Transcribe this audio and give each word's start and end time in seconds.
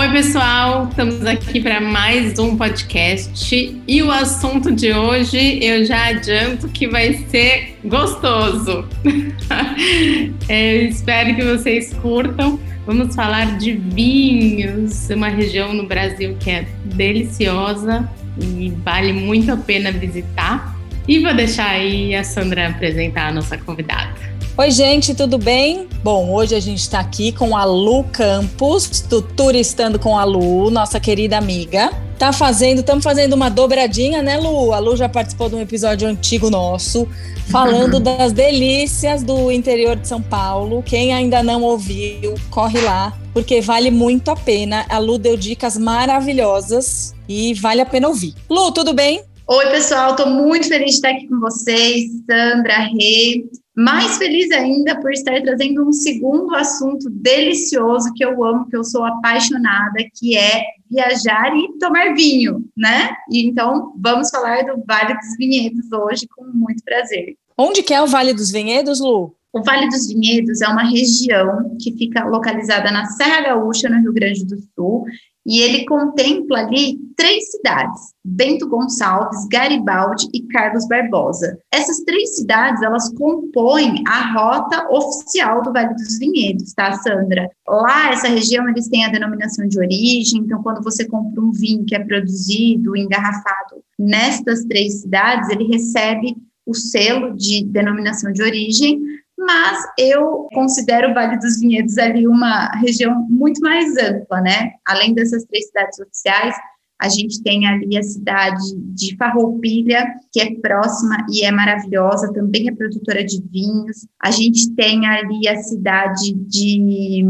Oi, 0.00 0.10
pessoal, 0.12 0.88
estamos 0.88 1.26
aqui 1.26 1.60
para 1.60 1.78
mais 1.78 2.38
um 2.38 2.56
podcast 2.56 3.78
e 3.86 4.02
o 4.02 4.10
assunto 4.10 4.72
de 4.72 4.94
hoje 4.94 5.62
eu 5.62 5.84
já 5.84 6.06
adianto 6.06 6.70
que 6.70 6.88
vai 6.88 7.12
ser 7.28 7.76
gostoso. 7.84 8.88
é, 10.48 10.84
espero 10.84 11.36
que 11.36 11.44
vocês 11.44 11.92
curtam. 12.00 12.58
Vamos 12.86 13.14
falar 13.14 13.58
de 13.58 13.72
vinhos, 13.72 15.10
uma 15.10 15.28
região 15.28 15.74
no 15.74 15.86
Brasil 15.86 16.34
que 16.40 16.48
é 16.48 16.66
deliciosa 16.82 18.10
e 18.40 18.72
vale 18.82 19.12
muito 19.12 19.52
a 19.52 19.56
pena 19.58 19.92
visitar. 19.92 20.74
E 21.06 21.18
vou 21.18 21.34
deixar 21.34 21.72
aí 21.72 22.14
a 22.14 22.24
Sandra 22.24 22.68
apresentar 22.68 23.28
a 23.28 23.32
nossa 23.32 23.58
convidada. 23.58 24.39
Oi, 24.60 24.70
gente, 24.70 25.14
tudo 25.14 25.38
bem? 25.38 25.88
Bom, 26.04 26.30
hoje 26.34 26.54
a 26.54 26.60
gente 26.60 26.80
está 26.80 27.00
aqui 27.00 27.32
com 27.32 27.56
a 27.56 27.64
Lu 27.64 28.04
Campos, 28.04 29.00
do 29.00 29.22
Turistando 29.22 29.98
com 29.98 30.18
a 30.18 30.24
Lu, 30.24 30.70
nossa 30.70 31.00
querida 31.00 31.38
amiga. 31.38 31.90
Tá 32.18 32.30
fazendo, 32.30 32.80
estamos 32.80 33.02
fazendo 33.02 33.32
uma 33.32 33.48
dobradinha, 33.48 34.20
né, 34.20 34.36
Lu? 34.36 34.74
A 34.74 34.78
Lu 34.78 34.94
já 34.98 35.08
participou 35.08 35.48
de 35.48 35.54
um 35.54 35.62
episódio 35.62 36.06
antigo 36.06 36.50
nosso, 36.50 37.08
falando 37.48 37.98
das 38.04 38.32
delícias 38.32 39.22
do 39.22 39.50
interior 39.50 39.96
de 39.96 40.06
São 40.06 40.20
Paulo. 40.20 40.82
Quem 40.82 41.14
ainda 41.14 41.42
não 41.42 41.62
ouviu, 41.62 42.34
corre 42.50 42.82
lá, 42.82 43.18
porque 43.32 43.62
vale 43.62 43.90
muito 43.90 44.30
a 44.30 44.36
pena. 44.36 44.84
A 44.90 44.98
Lu 44.98 45.16
deu 45.16 45.38
dicas 45.38 45.78
maravilhosas 45.78 47.14
e 47.26 47.54
vale 47.54 47.80
a 47.80 47.86
pena 47.86 48.08
ouvir. 48.08 48.34
Lu, 48.46 48.70
tudo 48.72 48.92
bem? 48.92 49.22
Oi, 49.52 49.68
pessoal, 49.68 50.12
estou 50.12 50.30
muito 50.30 50.68
feliz 50.68 50.90
de 50.90 50.94
estar 50.94 51.10
aqui 51.10 51.26
com 51.26 51.40
vocês, 51.40 52.04
Sandra, 52.24 52.82
Rê. 52.82 53.50
Mais 53.76 54.16
feliz 54.16 54.48
ainda 54.52 55.00
por 55.00 55.10
estar 55.10 55.42
trazendo 55.42 55.88
um 55.88 55.92
segundo 55.92 56.54
assunto 56.54 57.10
delicioso 57.10 58.12
que 58.14 58.24
eu 58.24 58.44
amo, 58.44 58.68
que 58.68 58.76
eu 58.76 58.84
sou 58.84 59.04
apaixonada, 59.04 59.96
que 60.14 60.36
é 60.36 60.62
viajar 60.88 61.52
e 61.56 61.76
tomar 61.80 62.14
vinho, 62.14 62.64
né? 62.76 63.10
E 63.28 63.44
então 63.44 63.92
vamos 64.00 64.30
falar 64.30 64.62
do 64.62 64.84
Vale 64.86 65.14
dos 65.14 65.36
Vinhedos 65.36 65.90
hoje 65.90 66.28
com 66.28 66.44
muito 66.44 66.84
prazer. 66.84 67.34
Onde 67.58 67.82
que 67.82 67.92
é 67.92 68.00
o 68.00 68.06
Vale 68.06 68.32
dos 68.32 68.52
Vinhedos, 68.52 69.00
Lu? 69.00 69.34
O 69.52 69.64
Vale 69.64 69.88
dos 69.88 70.06
Vinhedos 70.06 70.60
é 70.60 70.68
uma 70.68 70.84
região 70.84 71.76
que 71.82 71.90
fica 71.96 72.24
localizada 72.24 72.92
na 72.92 73.04
Serra 73.06 73.40
Gaúcha, 73.40 73.88
no 73.88 74.00
Rio 74.00 74.12
Grande 74.12 74.46
do 74.46 74.56
Sul, 74.76 75.06
e 75.46 75.60
ele 75.60 75.84
contempla 75.86 76.58
ali 76.60 76.98
três 77.16 77.50
cidades: 77.50 78.12
Bento 78.24 78.68
Gonçalves, 78.68 79.46
Garibaldi 79.48 80.28
e 80.32 80.42
Carlos 80.48 80.86
Barbosa. 80.86 81.58
Essas 81.72 82.00
três 82.00 82.36
cidades, 82.36 82.82
elas 82.82 83.12
compõem 83.14 84.02
a 84.06 84.32
rota 84.32 84.88
oficial 84.90 85.62
do 85.62 85.72
Vale 85.72 85.94
dos 85.94 86.18
Vinhedos, 86.18 86.72
tá, 86.74 86.92
Sandra? 86.92 87.50
Lá, 87.66 88.12
essa 88.12 88.28
região, 88.28 88.68
eles 88.68 88.88
têm 88.88 89.04
a 89.04 89.10
denominação 89.10 89.66
de 89.66 89.78
origem, 89.78 90.40
então 90.40 90.62
quando 90.62 90.82
você 90.82 91.06
compra 91.06 91.42
um 91.42 91.52
vinho 91.52 91.84
que 91.84 91.94
é 91.94 92.04
produzido, 92.04 92.96
engarrafado 92.96 93.82
nestas 93.98 94.64
três 94.64 95.02
cidades, 95.02 95.48
ele 95.50 95.64
recebe 95.64 96.36
o 96.66 96.74
selo 96.74 97.36
de 97.36 97.64
denominação 97.64 98.32
de 98.32 98.42
origem, 98.42 99.00
mas 99.40 99.82
eu 99.98 100.46
considero 100.52 101.10
o 101.10 101.14
Vale 101.14 101.38
dos 101.38 101.58
Vinhedos 101.58 101.96
ali 101.96 102.28
uma 102.28 102.70
região 102.76 103.26
muito 103.28 103.60
mais 103.62 103.96
ampla, 103.96 104.40
né? 104.42 104.72
Além 104.86 105.14
dessas 105.14 105.44
três 105.44 105.66
cidades 105.66 105.98
oficiais, 105.98 106.54
a 107.00 107.08
gente 107.08 107.42
tem 107.42 107.66
ali 107.66 107.96
a 107.96 108.02
cidade 108.02 108.76
de 108.76 109.16
Farroupilha, 109.16 110.04
que 110.30 110.42
é 110.42 110.54
próxima 110.56 111.16
e 111.30 111.42
é 111.42 111.50
maravilhosa, 111.50 112.32
também 112.34 112.68
é 112.68 112.74
produtora 112.74 113.24
de 113.24 113.42
vinhos. 113.50 114.06
A 114.22 114.30
gente 114.30 114.70
tem 114.74 115.06
ali 115.06 115.48
a 115.48 115.56
cidade 115.56 116.34
de 116.34 117.24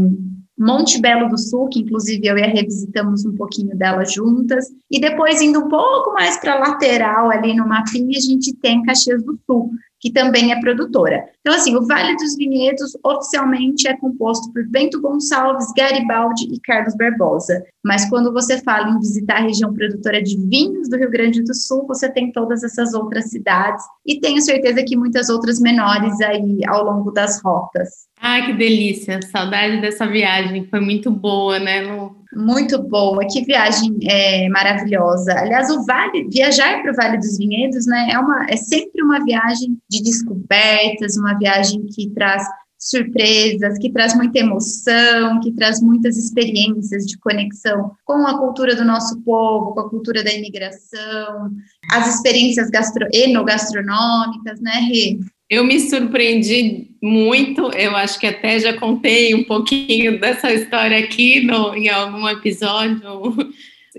Monte 0.59 0.99
Belo 0.99 1.29
do 1.29 1.37
Sul, 1.37 1.69
que 1.69 1.79
inclusive 1.79 2.27
eu 2.27 2.37
e 2.37 2.43
a 2.43 2.47
revisitamos 2.47 3.25
um 3.25 3.33
pouquinho 3.33 3.75
dela 3.77 4.03
juntas. 4.03 4.65
E 4.91 4.99
depois, 4.99 5.41
indo 5.41 5.59
um 5.59 5.69
pouco 5.69 6.11
mais 6.11 6.37
para 6.37 6.55
a 6.55 6.59
lateral, 6.59 7.31
ali 7.31 7.55
no 7.55 7.65
mapinha, 7.65 8.17
a 8.17 8.21
gente 8.21 8.53
tem 8.57 8.83
Caxias 8.83 9.23
do 9.23 9.39
Sul, 9.45 9.71
que 10.01 10.11
também 10.11 10.51
é 10.51 10.59
produtora. 10.59 11.23
Então, 11.41 11.53
assim, 11.53 11.75
o 11.75 11.85
Vale 11.85 12.15
dos 12.15 12.35
Vinhedos 12.35 12.97
oficialmente 13.03 13.87
é 13.87 13.95
composto 13.95 14.51
por 14.51 14.67
Bento 14.67 14.99
Gonçalves, 14.99 15.67
Garibaldi 15.77 16.47
e 16.51 16.59
Carlos 16.59 16.95
Barbosa. 16.95 17.63
Mas 17.85 18.09
quando 18.09 18.33
você 18.33 18.59
fala 18.61 18.89
em 18.89 18.99
visitar 18.99 19.37
a 19.37 19.41
região 19.41 19.71
produtora 19.71 20.21
de 20.21 20.35
vinhos 20.37 20.89
do 20.89 20.97
Rio 20.97 21.09
Grande 21.09 21.43
do 21.43 21.53
Sul, 21.53 21.85
você 21.87 22.11
tem 22.11 22.31
todas 22.31 22.63
essas 22.63 22.93
outras 22.93 23.29
cidades 23.29 23.85
e 24.05 24.19
tenho 24.19 24.41
certeza 24.41 24.83
que 24.83 24.97
muitas 24.97 25.29
outras 25.29 25.59
menores 25.59 26.19
aí 26.21 26.59
ao 26.67 26.83
longo 26.83 27.11
das 27.11 27.41
rotas. 27.41 28.07
Ai, 28.19 28.45
que 28.45 28.53
delícia! 28.53 29.19
Saudade 29.31 29.81
dessa 29.81 30.07
viagem, 30.07 30.67
foi 30.67 30.79
muito 30.79 31.11
boa, 31.11 31.59
né, 31.59 31.81
Lu? 31.81 32.20
Muito 32.33 32.81
boa, 32.81 33.25
que 33.27 33.43
viagem 33.43 33.97
é, 34.03 34.47
maravilhosa. 34.49 35.33
Aliás, 35.37 35.69
o 35.69 35.83
Vale, 35.85 36.29
viajar 36.29 36.81
para 36.81 36.91
o 36.91 36.95
Vale 36.95 37.17
dos 37.17 37.37
Vinhedos, 37.37 37.85
né, 37.85 38.09
é, 38.11 38.17
uma, 38.17 38.45
é 38.49 38.55
sempre 38.55 39.03
uma 39.03 39.23
viagem 39.23 39.77
de 39.89 40.01
descobertas, 40.01 41.17
uma 41.17 41.37
viagem 41.37 41.85
que 41.87 42.09
traz 42.11 42.43
surpresas, 42.81 43.77
que 43.77 43.91
traz 43.91 44.15
muita 44.15 44.39
emoção, 44.39 45.39
que 45.41 45.51
traz 45.51 45.79
muitas 45.81 46.17
experiências 46.17 47.05
de 47.05 47.17
conexão 47.19 47.91
com 48.03 48.25
a 48.25 48.39
cultura 48.39 48.75
do 48.75 48.83
nosso 48.83 49.21
povo, 49.21 49.73
com 49.73 49.81
a 49.81 49.89
cultura 49.89 50.23
da 50.23 50.33
imigração, 50.33 51.51
as 51.91 52.15
experiências 52.15 52.69
gastro 52.71 53.07
enogastronômicas, 53.13 54.59
né, 54.59 54.87
Rê? 54.89 55.19
Eu 55.51 55.65
me 55.65 55.77
surpreendi 55.81 56.87
muito, 57.03 57.73
eu 57.73 57.93
acho 57.97 58.17
que 58.17 58.25
até 58.25 58.57
já 58.57 58.71
contei 58.71 59.35
um 59.35 59.43
pouquinho 59.43 60.17
dessa 60.17 60.49
história 60.53 60.97
aqui 60.97 61.41
no, 61.41 61.75
em 61.75 61.89
algum 61.89 62.25
episódio. 62.29 63.01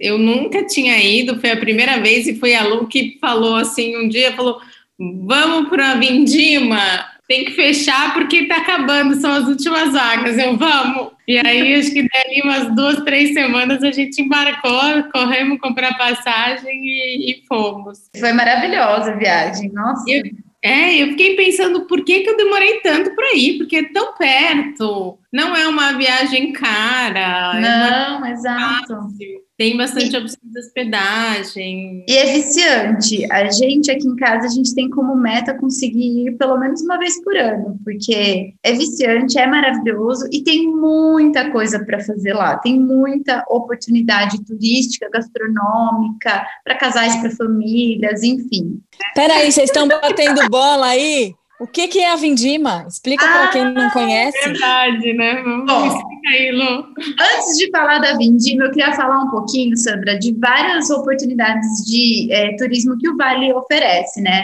Eu 0.00 0.16
nunca 0.16 0.64
tinha 0.64 0.96
ido, 0.96 1.38
foi 1.38 1.50
a 1.50 1.56
primeira 1.58 2.00
vez 2.00 2.26
e 2.26 2.36
foi 2.36 2.54
a 2.54 2.64
Lu 2.64 2.86
que 2.86 3.18
falou 3.20 3.56
assim 3.56 3.94
um 3.98 4.08
dia, 4.08 4.32
falou, 4.32 4.62
vamos 4.98 5.68
para 5.68 5.90
a 5.90 5.94
Vindima, 5.96 7.04
tem 7.28 7.44
que 7.44 7.50
fechar 7.50 8.14
porque 8.14 8.36
está 8.36 8.56
acabando, 8.56 9.14
são 9.16 9.30
as 9.30 9.46
últimas 9.46 9.92
vagas, 9.92 10.38
eu 10.38 10.56
vamos. 10.56 11.08
E 11.28 11.36
aí, 11.36 11.74
acho 11.74 11.92
que 11.92 12.08
dali 12.08 12.40
umas 12.42 12.74
duas, 12.74 13.04
três 13.04 13.34
semanas 13.34 13.82
a 13.82 13.90
gente 13.90 14.22
embarcou, 14.22 15.02
corremos 15.12 15.60
comprar 15.60 15.98
passagem 15.98 16.80
e, 16.82 17.30
e 17.30 17.42
fomos. 17.46 18.08
Foi 18.18 18.32
maravilhosa 18.32 19.12
a 19.12 19.16
viagem, 19.16 19.70
nossa. 19.70 20.02
Eu, 20.08 20.22
é, 20.62 21.02
eu 21.02 21.08
fiquei 21.08 21.34
pensando 21.34 21.86
por 21.86 22.04
que, 22.04 22.20
que 22.20 22.30
eu 22.30 22.36
demorei 22.36 22.80
tanto 22.80 23.14
para 23.16 23.34
ir, 23.34 23.58
porque 23.58 23.76
é 23.76 23.92
tão 23.92 24.14
perto, 24.14 25.18
não 25.32 25.56
é 25.56 25.66
uma 25.66 25.92
viagem 25.94 26.52
cara. 26.52 27.58
Não, 27.60 28.24
é 28.24 28.30
exato. 28.30 28.94
Fácil. 28.94 29.42
Tem 29.62 29.76
bastante 29.76 30.16
opção 30.16 30.40
de 30.42 30.58
hospedagem. 30.58 32.04
E 32.08 32.16
é 32.16 32.32
viciante. 32.32 33.30
A 33.30 33.48
gente 33.48 33.92
aqui 33.92 34.08
em 34.08 34.16
casa, 34.16 34.48
a 34.48 34.50
gente 34.50 34.74
tem 34.74 34.90
como 34.90 35.14
meta 35.14 35.56
conseguir 35.56 36.26
ir 36.26 36.36
pelo 36.36 36.58
menos 36.58 36.82
uma 36.82 36.98
vez 36.98 37.22
por 37.22 37.36
ano, 37.36 37.78
porque 37.84 38.54
é 38.60 38.72
viciante, 38.72 39.38
é 39.38 39.46
maravilhoso 39.46 40.26
e 40.32 40.42
tem 40.42 40.66
muita 40.66 41.48
coisa 41.52 41.78
para 41.84 42.00
fazer 42.00 42.32
lá. 42.32 42.58
Tem 42.58 42.76
muita 42.76 43.44
oportunidade 43.48 44.44
turística, 44.44 45.08
gastronômica, 45.08 46.44
para 46.64 46.74
casais, 46.74 47.14
para 47.18 47.30
famílias, 47.30 48.24
enfim. 48.24 48.80
Peraí, 49.14 49.52
vocês 49.52 49.70
estão 49.70 49.86
batendo 49.86 50.50
bola 50.50 50.86
aí? 50.86 51.36
O 51.62 51.66
que, 51.68 51.86
que 51.86 52.00
é 52.00 52.10
a 52.10 52.16
vindima? 52.16 52.84
Explica 52.88 53.24
ah, 53.24 53.32
para 53.38 53.48
quem 53.50 53.72
não 53.72 53.88
conhece. 53.90 54.36
Verdade, 54.44 55.12
né? 55.12 55.40
Vamos 55.44 55.72
Bom, 55.72 55.86
explicar 55.86 56.30
aí, 56.32 56.50
Lu. 56.50 56.86
Antes 57.20 57.56
de 57.56 57.70
falar 57.70 58.00
da 58.00 58.16
vindima, 58.16 58.64
eu 58.64 58.72
queria 58.72 58.92
falar 58.94 59.22
um 59.22 59.30
pouquinho, 59.30 59.76
Sandra, 59.76 60.18
de 60.18 60.36
várias 60.40 60.90
oportunidades 60.90 61.84
de 61.86 62.32
é, 62.32 62.56
turismo 62.56 62.98
que 62.98 63.08
o 63.08 63.16
Vale 63.16 63.54
oferece, 63.54 64.20
né? 64.20 64.42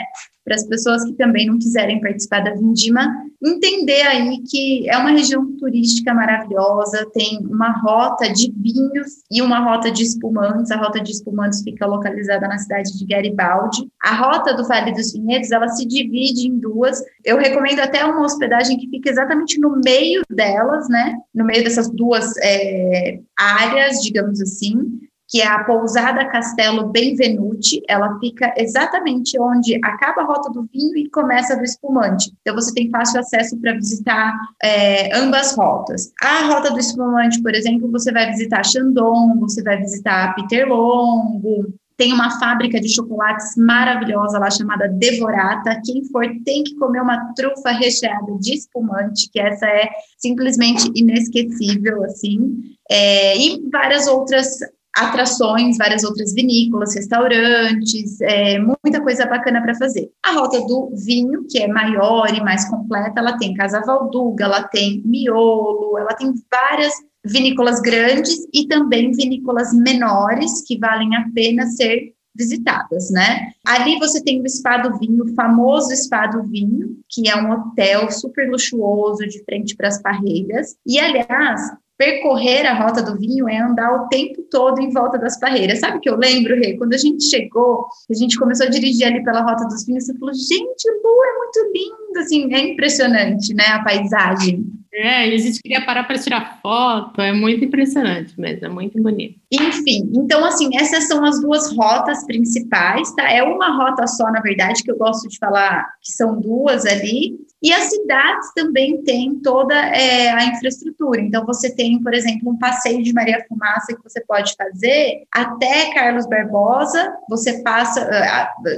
Para 0.49 0.57
as 0.57 0.65
pessoas 0.65 1.05
que 1.05 1.13
também 1.13 1.47
não 1.47 1.59
quiserem 1.59 2.01
participar 2.01 2.41
da 2.41 2.55
Vindima, 2.55 3.07
entender 3.45 4.01
aí 4.03 4.43
que 4.49 4.89
é 4.89 4.97
uma 4.97 5.11
região 5.11 5.45
turística 5.59 6.15
maravilhosa, 6.15 7.06
tem 7.12 7.39
uma 7.50 7.71
rota 7.71 8.33
de 8.33 8.50
vinhos 8.56 9.19
e 9.31 9.43
uma 9.43 9.61
rota 9.61 9.91
de 9.91 10.03
espumantes. 10.03 10.71
A 10.71 10.77
rota 10.77 11.00
de 11.00 11.12
espumantes 11.12 11.62
fica 11.62 11.87
localizada 11.87 12.49
na 12.49 12.56
cidade 12.56 12.97
de 12.99 13.06
Garibaldi. 13.06 13.87
A 14.03 14.15
rota 14.17 14.55
do 14.55 14.67
Vale 14.67 14.93
dos 14.93 15.12
Vinhedos, 15.12 15.53
ela 15.53 15.69
se 15.69 15.87
divide 15.87 16.49
em 16.49 16.59
duas. 16.59 16.99
Eu 17.23 17.37
recomendo 17.37 17.81
até 17.81 18.03
uma 18.05 18.25
hospedagem 18.25 18.79
que 18.79 18.89
fica 18.89 19.11
exatamente 19.11 19.61
no 19.61 19.79
meio 19.85 20.23
delas, 20.31 20.89
né? 20.89 21.15
No 21.35 21.44
meio 21.44 21.62
dessas 21.62 21.91
duas 21.91 22.33
é, 22.43 23.21
áreas, 23.37 23.99
digamos 23.99 24.41
assim 24.41 25.07
que 25.29 25.43
é 25.43 25.47
a 25.47 25.63
pousada 25.65 26.25
Castelo 26.27 26.89
Benvenuti. 26.89 27.83
Ela 27.87 28.19
fica 28.19 28.53
exatamente 28.57 29.39
onde 29.39 29.79
acaba 29.85 30.23
a 30.23 30.25
rota 30.25 30.51
do 30.51 30.67
vinho 30.73 30.97
e 30.97 31.11
começa 31.11 31.57
do 31.57 31.63
espumante. 31.63 32.33
Então 32.41 32.55
você 32.55 32.73
tem 32.73 32.91
fácil 32.91 33.21
acesso 33.21 33.57
para 33.59 33.75
visitar 33.75 34.33
é, 34.63 35.15
ambas 35.17 35.55
rotas. 35.55 36.13
A 36.23 36.47
rota 36.47 36.71
do 36.71 36.79
espumante, 36.81 37.43
por 37.43 37.55
exemplo, 37.55 37.91
você 37.91 38.11
vai 38.11 38.31
visitar 38.31 38.65
Chandon, 38.65 39.39
você 39.39 39.63
vai 39.63 39.77
visitar 39.77 40.35
Peter 40.35 40.67
Longo, 40.67 41.75
tem 41.99 42.13
uma 42.13 42.39
fábrica 42.39 42.81
de 42.81 42.89
chocolates 42.89 43.57
maravilhosa 43.57 44.39
lá 44.39 44.49
chamada 44.49 44.89
Devorata. 44.89 45.83
Quem 45.85 46.05
for 46.05 46.25
tem 46.45 46.63
que 46.63 46.77
comer 46.77 47.03
uma 47.03 47.35
trufa 47.35 47.73
recheada 47.73 48.39
de 48.39 48.55
espumante, 48.55 49.29
que 49.31 49.41
essa 49.41 49.67
é 49.67 49.91
simplesmente 50.17 50.89
inesquecível, 50.95 52.05
assim. 52.05 52.57
É, 52.89 53.37
e 53.37 53.69
várias 53.69 54.07
outras 54.07 54.59
atrações, 54.96 55.76
várias 55.76 56.05
outras 56.05 56.32
vinícolas, 56.35 56.94
restaurantes, 56.94 58.20
é, 58.20 58.58
muita 58.58 59.00
coisa 59.00 59.26
bacana 59.26 59.62
para 59.62 59.75
fazer. 59.75 60.11
A 60.25 60.32
rota 60.32 60.61
do 60.67 60.90
vinho, 61.06 61.46
que 61.49 61.58
é 61.61 61.69
maior 61.69 62.32
e 62.35 62.40
mais 62.40 62.69
completa, 62.69 63.20
ela 63.20 63.38
tem 63.38 63.55
Casa 63.55 63.81
Valduga, 63.81 64.44
ela 64.44 64.62
tem 64.64 65.02
Miolo, 65.05 65.96
ela 65.99 66.14
tem 66.14 66.32
várias 66.50 66.93
vinícolas 67.25 67.81
grandes 67.81 68.46
e 68.52 68.67
também 68.67 69.12
vinícolas 69.12 69.73
menores 69.73 70.64
que 70.67 70.79
valem 70.79 71.14
a 71.17 71.29
pena 71.34 71.67
ser 71.67 72.14
visitadas, 72.34 73.11
né? 73.11 73.50
Ali 73.67 73.99
você 73.99 74.23
tem 74.23 74.41
o 74.41 74.49
Spa 74.49 74.79
do 74.79 74.96
Vinho, 74.99 75.25
o 75.25 75.34
famoso 75.34 75.94
Spa 75.96 76.26
do 76.29 76.44
Vinho, 76.44 76.96
que 77.08 77.29
é 77.29 77.37
um 77.37 77.50
hotel 77.50 78.11
super 78.12 78.49
luxuoso 78.49 79.26
de 79.26 79.43
frente 79.44 79.75
para 79.75 79.88
as 79.88 80.00
parreiras. 80.00 80.76
E 80.87 81.00
aliás, 81.00 81.61
percorrer 81.99 82.65
a 82.65 82.75
rota 82.75 83.03
do 83.03 83.19
vinho 83.19 83.49
é 83.49 83.59
andar 83.59 83.93
o 83.93 84.09
tempo 84.09 84.43
todo 84.49 84.81
em 84.81 84.91
volta 84.91 85.19
das 85.19 85.39
parreiras. 85.39 85.81
Sabe 85.81 85.99
que 85.99 86.09
eu 86.09 86.17
lembro, 86.17 86.55
Rê, 86.55 86.77
quando 86.79 86.95
a 86.95 86.99
gente 86.99 87.25
chegou, 87.25 87.87
a 88.09 88.15
gente 88.15 88.39
começou 88.39 88.67
a 88.67 88.71
dirigir 88.71 89.06
ali 89.06 89.23
pela 89.25 89.43
rota 89.43 89.67
dos 89.67 89.85
vinhos, 89.85 90.06
você 90.06 90.17
falou, 90.17 90.33
gente, 90.33 90.91
Lu, 91.03 91.25
é 91.25 91.39
muito 91.39 91.73
lindo, 91.75 92.19
assim, 92.21 92.55
é 92.55 92.61
impressionante, 92.73 93.53
né, 93.53 93.67
a 93.67 93.83
paisagem. 93.83 94.65
É, 94.95 95.29
e 95.29 95.35
a 95.35 95.39
gente 95.39 95.61
queria 95.61 95.85
parar 95.85 96.05
para 96.05 96.19
tirar 96.19 96.61
foto, 96.62 97.21
é 97.21 97.33
muito 97.33 97.65
impressionante 97.65 98.39
mesmo, 98.41 98.67
é 98.67 98.69
muito 98.69 99.01
bonito. 99.03 99.39
Enfim, 99.53 100.11
então 100.15 100.44
assim, 100.44 100.71
essas 100.77 101.06
são 101.06 101.25
as 101.25 101.41
duas 101.41 101.77
rotas 101.77 102.25
principais, 102.27 103.15
tá? 103.15 103.31
É 103.31 103.43
uma 103.43 103.77
rota 103.77 104.06
só, 104.06 104.31
na 104.33 104.41
verdade, 104.41 104.83
que 104.83 104.91
eu 104.91 104.97
gosto 104.97 105.29
de 105.29 105.39
falar 105.39 105.87
que 106.03 106.11
são 106.12 106.41
duas 106.41 106.87
ali, 106.87 107.39
e 107.62 107.72
as 107.72 107.90
cidades 107.90 108.52
também 108.55 109.02
têm 109.02 109.40
toda 109.40 109.75
é, 109.75 110.31
a 110.31 110.44
infraestrutura. 110.46 111.20
Então, 111.20 111.44
você 111.44 111.75
tem, 111.75 112.00
por 112.02 112.14
exemplo, 112.14 112.50
um 112.50 112.58
passeio 112.58 113.02
de 113.02 113.12
Maria 113.12 113.44
Fumaça 113.49 113.96
que 113.96 114.02
você 114.02 114.20
pode 114.25 114.55
fazer 114.56 115.25
até 115.32 115.93
Carlos 115.93 116.26
Barbosa. 116.26 117.12
Você 117.28 117.62
passa, 117.62 118.08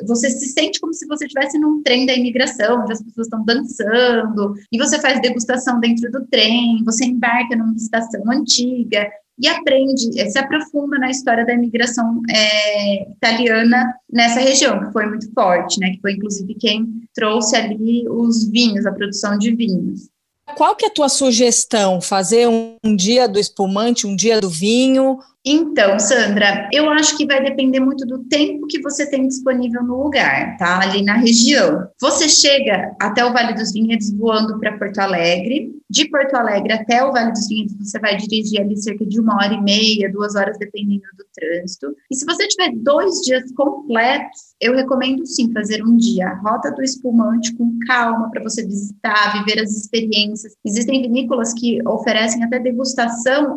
você 0.07 0.31
se 0.31 0.47
sente 0.49 0.81
como 0.81 0.95
se 0.95 1.07
você 1.07 1.27
estivesse 1.27 1.59
num 1.59 1.83
trem 1.83 2.07
da 2.07 2.15
imigração, 2.15 2.83
onde 2.83 2.93
as 2.93 3.03
pessoas 3.03 3.27
estão 3.27 3.45
dançando, 3.45 4.55
e 4.73 4.79
você 4.79 4.99
faz 4.99 5.21
degustação 5.21 5.79
dentro 5.79 6.11
do 6.11 6.27
trem, 6.27 6.83
você 6.85 7.05
embarca 7.05 7.57
numa 7.57 7.75
estação 7.75 8.23
antiga 8.31 9.11
e 9.41 9.49
aprende, 9.49 10.31
se 10.31 10.39
aprofunda 10.39 10.99
na 10.99 11.11
história 11.11 11.47
da 11.47 11.55
imigração 11.55 12.21
é, 12.31 13.11
italiana 13.11 13.95
nessa 14.13 14.41
região, 14.41 14.79
que 14.85 14.93
foi 14.93 15.07
muito 15.07 15.33
forte, 15.33 15.81
né? 15.81 15.91
Que 15.91 16.01
foi 16.01 16.13
inclusive 16.13 16.55
quem 16.55 16.87
trouxe 17.15 17.57
ali 17.57 18.07
os 18.09 18.49
vinhos, 18.49 18.85
a 18.85 18.93
produção 18.93 19.39
de 19.39 19.55
vinhos. 19.55 20.09
Qual 20.57 20.75
que 20.75 20.85
é 20.85 20.89
a 20.89 20.93
tua 20.93 21.09
sugestão? 21.09 22.01
Fazer 22.01 22.49
um, 22.49 22.75
um 22.85 22.97
dia 22.97 23.29
do 23.29 23.39
espumante, 23.39 24.07
um 24.07 24.17
dia 24.17 24.41
do 24.41 24.51
vinho, 24.51 25.19
então, 25.45 25.99
Sandra, 25.99 26.69
eu 26.71 26.91
acho 26.91 27.17
que 27.17 27.27
vai 27.27 27.43
depender 27.43 27.81
muito 27.81 28.05
do 28.05 28.25
tempo 28.25 28.67
que 28.67 28.81
você 28.83 29.09
tem 29.09 29.27
disponível 29.27 29.83
no 29.83 30.03
lugar, 30.03 30.57
tá? 30.59 30.83
Ali 30.83 31.03
na 31.03 31.17
região. 31.17 31.89
Você 31.99 32.29
chega 32.29 32.95
até 33.01 33.25
o 33.25 33.33
Vale 33.33 33.55
dos 33.55 33.73
Vinhedos 33.73 34.13
voando 34.13 34.59
para 34.61 34.77
Porto 34.77 34.99
Alegre. 34.99 35.71
De 35.91 36.09
Porto 36.09 36.37
Alegre 36.37 36.73
até 36.73 37.05
o 37.05 37.11
Vale 37.11 37.33
dos 37.33 37.49
Vinhedos, 37.49 37.77
você 37.81 37.99
vai 37.99 38.17
dirigir 38.17 38.61
ali 38.61 38.77
cerca 38.77 39.05
de 39.05 39.19
uma 39.19 39.35
hora 39.35 39.55
e 39.55 39.61
meia, 39.61 40.11
duas 40.13 40.37
horas, 40.37 40.57
dependendo 40.57 41.03
do 41.19 41.25
trânsito. 41.35 41.97
E 42.09 42.15
se 42.15 42.25
você 42.25 42.47
tiver 42.47 42.71
dois 42.77 43.17
dias 43.23 43.51
completos, 43.53 44.50
eu 44.61 44.75
recomendo 44.75 45.27
sim 45.27 45.53
fazer 45.53 45.83
um 45.83 45.97
dia 45.97 46.29
a 46.29 46.35
rota 46.35 46.71
do 46.71 46.83
espumante 46.83 47.55
com 47.55 47.79
calma 47.87 48.31
para 48.31 48.43
você 48.43 48.65
visitar, 48.65 49.33
viver 49.39 49.61
as 49.61 49.71
experiências. 49.71 50.55
Existem 50.65 51.01
vinícolas 51.01 51.55
que 51.55 51.81
oferecem 51.89 52.45
até 52.45 52.59
degustação 52.59 53.55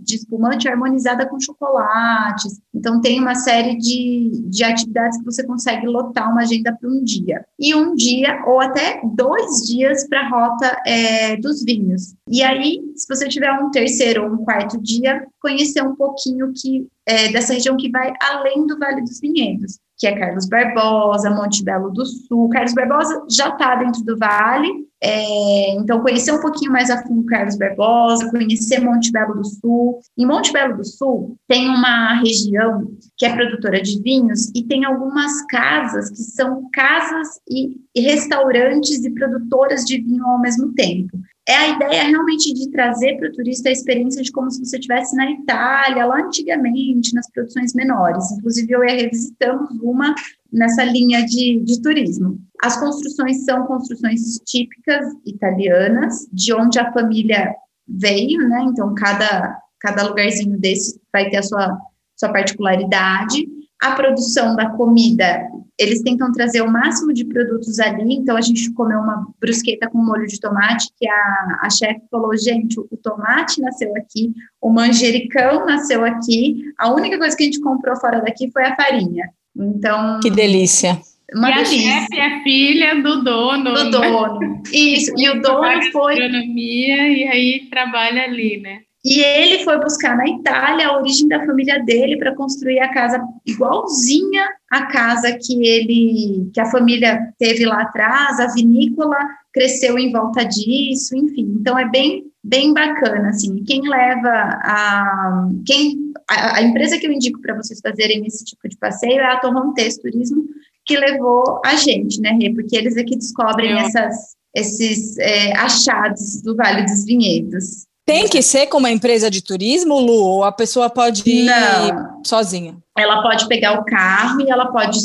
de 0.00 0.16
espumante 0.16 0.68
harmonizada 0.68 1.26
com 1.26 1.38
chocolates. 1.38 2.60
Então, 2.74 3.00
tem 3.00 3.20
uma 3.20 3.34
série 3.34 3.76
de, 3.76 4.30
de 4.46 4.64
atividades 4.64 5.18
que 5.18 5.24
você 5.24 5.44
consegue 5.44 5.86
lotar 5.86 6.30
uma 6.30 6.42
agenda 6.42 6.72
para 6.72 6.88
um 6.88 7.04
dia. 7.04 7.44
E 7.58 7.74
um 7.74 7.94
dia, 7.94 8.42
ou 8.46 8.60
até 8.60 9.00
dois 9.14 9.66
dias 9.66 10.08
para 10.08 10.20
a 10.20 10.28
rota 10.28 10.82
é, 10.86 11.36
dos 11.36 11.62
vinhos. 11.62 12.14
E 12.28 12.42
aí, 12.42 12.80
se 12.94 13.06
você 13.08 13.28
tiver 13.28 13.52
um 13.52 13.70
terceiro 13.70 14.24
ou 14.24 14.32
um 14.32 14.44
quarto 14.44 14.80
dia, 14.80 15.26
conhecer 15.40 15.82
um 15.82 15.94
pouquinho 15.94 16.52
que 16.54 16.88
é, 17.04 17.30
dessa 17.30 17.52
região 17.52 17.76
que 17.76 17.90
vai 17.90 18.12
além 18.20 18.66
do 18.66 18.78
Vale 18.78 19.02
dos 19.02 19.20
Vinhedos, 19.20 19.78
que 19.98 20.06
é 20.06 20.18
Carlos 20.18 20.46
Barbosa, 20.48 21.30
Monte 21.30 21.64
Belo 21.64 21.90
do 21.90 22.04
Sul. 22.04 22.48
Carlos 22.50 22.74
Barbosa 22.74 23.24
já 23.30 23.48
está 23.48 23.76
dentro 23.76 24.02
do 24.04 24.16
Vale, 24.18 24.68
é, 25.02 25.74
então 25.76 26.00
conhecer 26.00 26.32
um 26.32 26.40
pouquinho 26.40 26.72
mais 26.72 26.90
a 26.90 27.02
fundo 27.02 27.24
Carlos 27.26 27.56
Barbosa, 27.56 28.30
conhecer 28.30 28.80
Monte 28.80 29.10
Belo 29.10 29.34
do 29.34 29.44
Sul. 29.44 30.00
Em 30.16 30.26
Monte 30.26 30.52
Belo 30.52 30.76
do 30.76 30.84
Sul 30.84 31.36
tem 31.48 31.68
uma 31.68 32.14
região 32.20 32.90
que 33.16 33.26
é 33.26 33.34
produtora 33.34 33.80
de 33.80 34.00
vinhos 34.02 34.50
e 34.54 34.64
tem 34.64 34.84
algumas 34.84 35.44
casas 35.46 36.10
que 36.10 36.22
são 36.22 36.68
casas 36.72 37.40
e 37.48 37.76
restaurantes 37.96 39.04
e 39.04 39.10
produtoras 39.10 39.84
de 39.84 40.00
vinho 40.00 40.24
ao 40.26 40.40
mesmo 40.40 40.74
tempo 40.74 41.18
é 41.48 41.54
a 41.54 41.68
ideia 41.68 42.02
realmente 42.04 42.52
de 42.52 42.70
trazer 42.70 43.16
para 43.18 43.28
o 43.28 43.32
turista 43.32 43.68
a 43.68 43.72
experiência 43.72 44.20
de 44.22 44.32
como 44.32 44.50
se 44.50 44.64
você 44.64 44.76
estivesse 44.76 45.14
na 45.14 45.30
Itália, 45.30 46.04
lá 46.04 46.18
antigamente, 46.18 47.14
nas 47.14 47.30
produções 47.30 47.72
menores. 47.72 48.32
Inclusive, 48.32 48.72
eu 48.72 48.82
e 48.82 49.02
revisitamos 49.02 49.70
uma 49.80 50.14
nessa 50.52 50.82
linha 50.82 51.24
de, 51.24 51.60
de 51.60 51.80
turismo. 51.80 52.38
As 52.62 52.78
construções 52.80 53.44
são 53.44 53.64
construções 53.66 54.40
típicas 54.44 55.06
italianas, 55.24 56.26
de 56.32 56.52
onde 56.52 56.80
a 56.80 56.92
família 56.92 57.54
veio, 57.86 58.48
né? 58.48 58.64
Então, 58.64 58.92
cada, 58.94 59.56
cada 59.80 60.08
lugarzinho 60.08 60.58
desse 60.58 61.00
vai 61.12 61.30
ter 61.30 61.36
a 61.36 61.42
sua, 61.42 61.78
sua 62.16 62.32
particularidade. 62.32 63.46
A 63.82 63.92
produção 63.92 64.56
da 64.56 64.70
comida 64.70 65.46
eles 65.78 66.02
tentam 66.02 66.32
trazer 66.32 66.62
o 66.62 66.70
máximo 66.70 67.12
de 67.12 67.24
produtos 67.24 67.78
ali, 67.78 68.14
então 68.14 68.36
a 68.36 68.40
gente 68.40 68.72
comeu 68.72 68.98
uma 68.98 69.26
brusqueta 69.38 69.88
com 69.88 69.98
molho 69.98 70.26
de 70.26 70.40
tomate, 70.40 70.88
que 70.98 71.06
a, 71.08 71.58
a 71.62 71.70
chefe 71.70 72.00
falou, 72.10 72.36
gente, 72.36 72.80
o, 72.80 72.96
tomate 72.96 73.60
nasceu 73.60 73.94
aqui, 73.94 74.32
o 74.60 74.70
manjericão 74.70 75.66
nasceu 75.66 76.04
aqui, 76.04 76.64
a 76.78 76.92
única 76.92 77.18
coisa 77.18 77.36
que 77.36 77.42
a 77.42 77.46
gente 77.46 77.60
comprou 77.60 77.94
fora 77.96 78.20
daqui 78.20 78.50
foi 78.50 78.64
a 78.64 78.74
farinha. 78.74 79.28
Então... 79.54 80.20
Que 80.20 80.30
delícia! 80.30 80.98
Uma 81.34 81.50
e 81.50 81.54
delícia. 81.56 81.76
a 81.76 82.00
chefe 82.00 82.20
é 82.20 82.42
filha 82.42 83.02
do 83.02 83.22
dono. 83.22 83.74
Do 83.74 83.90
dono, 83.90 84.62
isso, 84.72 85.12
e 85.16 85.28
o 85.28 85.42
dono 85.42 85.92
foi... 85.92 86.16
E 86.16 87.28
aí 87.28 87.66
trabalha 87.68 88.22
ali, 88.22 88.60
né? 88.60 88.80
E 89.06 89.20
ele 89.20 89.62
foi 89.62 89.78
buscar 89.78 90.16
na 90.16 90.26
Itália 90.26 90.88
a 90.88 90.98
origem 90.98 91.28
da 91.28 91.46
família 91.46 91.80
dele 91.84 92.16
para 92.16 92.34
construir 92.34 92.80
a 92.80 92.92
casa 92.92 93.22
igualzinha 93.46 94.44
à 94.68 94.86
casa 94.86 95.38
que 95.40 95.64
ele, 95.64 96.50
que 96.52 96.58
a 96.58 96.66
família 96.66 97.32
teve 97.38 97.64
lá 97.64 97.82
atrás, 97.82 98.40
a 98.40 98.52
vinícola 98.52 99.16
cresceu 99.52 99.96
em 99.96 100.10
volta 100.10 100.44
disso, 100.44 101.16
enfim. 101.16 101.54
Então 101.60 101.78
é 101.78 101.88
bem 101.88 102.24
bem 102.42 102.74
bacana 102.74 103.28
assim. 103.28 103.62
Quem 103.62 103.88
leva 103.88 104.28
a 104.28 105.50
quem 105.64 106.12
a, 106.28 106.56
a 106.56 106.62
empresa 106.62 106.98
que 106.98 107.06
eu 107.06 107.12
indico 107.12 107.40
para 107.40 107.54
vocês 107.54 107.80
fazerem 107.80 108.26
esse 108.26 108.44
tipo 108.44 108.68
de 108.68 108.76
passeio 108.76 109.20
é 109.20 109.24
a 109.24 109.38
Torrontes 109.38 109.98
Turismo, 109.98 110.44
que 110.84 110.96
levou 110.96 111.60
a 111.64 111.76
gente, 111.76 112.20
né, 112.20 112.30
Rê? 112.42 112.52
Porque 112.52 112.76
eles 112.76 112.96
é 112.96 113.04
que 113.04 113.16
descobrem 113.16 113.78
essas 113.78 114.34
esses 114.52 115.16
é, 115.18 115.52
achados 115.56 116.42
do 116.42 116.56
Vale 116.56 116.82
dos 116.82 117.04
Vinhedos. 117.04 117.86
Tem 118.06 118.28
que 118.28 118.40
ser 118.40 118.68
com 118.68 118.78
uma 118.78 118.90
empresa 118.90 119.28
de 119.28 119.42
turismo, 119.42 119.98
Lu, 119.98 120.22
ou 120.22 120.44
a 120.44 120.52
pessoa 120.52 120.88
pode 120.88 121.28
ir 121.28 121.44
Não. 121.44 122.22
sozinha? 122.24 122.76
Ela 122.96 123.20
pode 123.20 123.48
pegar 123.48 123.80
o 123.80 123.84
carro 123.84 124.40
e 124.40 124.48
ela 124.48 124.66
pode 124.66 124.96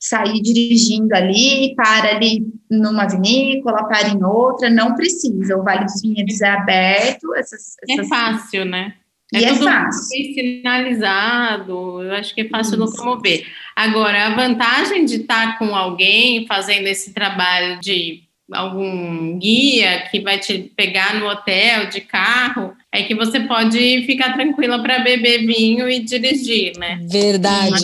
sair 0.00 0.40
dirigindo 0.40 1.14
ali, 1.14 1.74
para 1.74 2.16
ali 2.16 2.46
numa 2.70 3.06
vinícola, 3.06 3.86
para 3.86 4.08
em 4.08 4.24
outra, 4.24 4.70
não 4.70 4.94
precisa. 4.94 5.56
O 5.56 5.62
Vale 5.62 5.84
dos 5.84 6.00
Vinhedos 6.00 6.40
é 6.40 6.48
aberto. 6.48 7.34
Essas, 7.34 7.76
essas... 7.82 8.06
É 8.06 8.08
fácil, 8.08 8.64
né? 8.64 8.94
É, 9.34 9.42
é 9.42 9.54
fácil. 9.54 10.02
sinalizado, 10.34 12.02
eu 12.02 12.12
acho 12.14 12.34
que 12.34 12.42
é 12.42 12.48
fácil 12.48 12.82
Isso. 12.82 12.96
locomover. 12.96 13.44
Agora, 13.74 14.26
a 14.26 14.34
vantagem 14.36 15.04
de 15.04 15.16
estar 15.16 15.58
com 15.58 15.74
alguém 15.74 16.46
fazendo 16.46 16.86
esse 16.86 17.12
trabalho 17.12 17.80
de 17.80 18.25
algum 18.52 19.38
guia 19.38 20.06
que 20.10 20.20
vai 20.20 20.38
te 20.38 20.72
pegar 20.76 21.14
no 21.14 21.26
hotel 21.26 21.86
de 21.88 22.00
carro, 22.00 22.72
é 22.92 23.02
que 23.02 23.14
você 23.14 23.40
pode 23.40 24.04
ficar 24.06 24.34
tranquila 24.34 24.82
para 24.82 25.00
beber 25.00 25.46
vinho 25.46 25.88
e 25.88 26.00
dirigir, 26.00 26.72
né? 26.78 27.00
Verdade. 27.10 27.70
Mas 27.70 27.82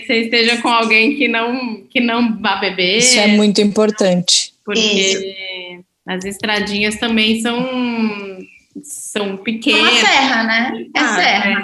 que 0.00 0.06
você 0.06 0.20
esteja 0.20 0.60
com 0.60 0.68
alguém 0.68 1.16
que 1.16 1.26
não 1.26 1.82
que 1.88 2.00
não 2.00 2.38
vá 2.40 2.56
beber. 2.56 2.98
Isso 2.98 3.18
é 3.18 3.28
muito 3.28 3.60
importante. 3.60 4.52
Porque 4.64 4.80
Isso. 4.80 5.84
as 6.06 6.24
estradinhas 6.24 6.96
também 6.96 7.40
são 7.40 8.38
são 8.82 9.36
pequenas. 9.38 9.80
É 9.80 9.90
uma 9.90 10.00
serra, 10.00 10.44
né? 10.44 10.86
É 10.94 11.00
ah, 11.00 11.14
serra. 11.14 11.62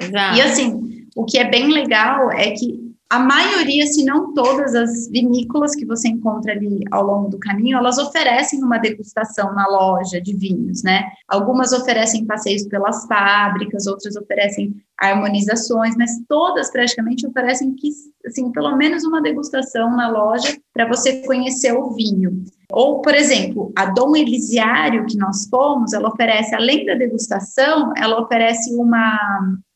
É, 0.00 0.04
exato. 0.04 0.38
E 0.38 0.40
assim, 0.40 1.06
o 1.14 1.24
que 1.24 1.38
é 1.38 1.44
bem 1.44 1.68
legal 1.68 2.30
é 2.32 2.50
que 2.52 2.91
a 3.12 3.18
maioria, 3.18 3.86
se 3.86 4.06
não 4.06 4.32
todas 4.32 4.74
as 4.74 5.06
vinícolas 5.06 5.74
que 5.74 5.84
você 5.84 6.08
encontra 6.08 6.52
ali 6.52 6.80
ao 6.90 7.04
longo 7.04 7.28
do 7.28 7.38
caminho, 7.38 7.76
elas 7.76 7.98
oferecem 7.98 8.64
uma 8.64 8.78
degustação 8.78 9.54
na 9.54 9.68
loja 9.68 10.18
de 10.18 10.34
vinhos, 10.34 10.82
né? 10.82 11.10
Algumas 11.28 11.74
oferecem 11.74 12.24
passeios 12.24 12.64
pelas 12.64 13.06
fábricas, 13.06 13.86
outras 13.86 14.16
oferecem 14.16 14.74
harmonizações, 14.98 15.94
mas 15.94 16.22
todas 16.26 16.70
praticamente 16.70 17.26
oferecem 17.26 17.74
que, 17.74 17.90
assim, 18.24 18.50
pelo 18.50 18.74
menos 18.78 19.04
uma 19.04 19.20
degustação 19.20 19.94
na 19.94 20.08
loja 20.08 20.56
para 20.72 20.88
você 20.88 21.20
conhecer 21.26 21.74
o 21.74 21.90
vinho. 21.90 22.42
Ou, 22.72 23.02
por 23.02 23.14
exemplo, 23.14 23.70
a 23.76 23.84
Dom 23.84 24.16
Elisiário 24.16 25.04
que 25.04 25.18
nós 25.18 25.46
fomos, 25.50 25.92
ela 25.92 26.08
oferece, 26.08 26.54
além 26.54 26.86
da 26.86 26.94
degustação, 26.94 27.92
ela 27.98 28.22
oferece 28.22 28.74
uma 28.74 29.18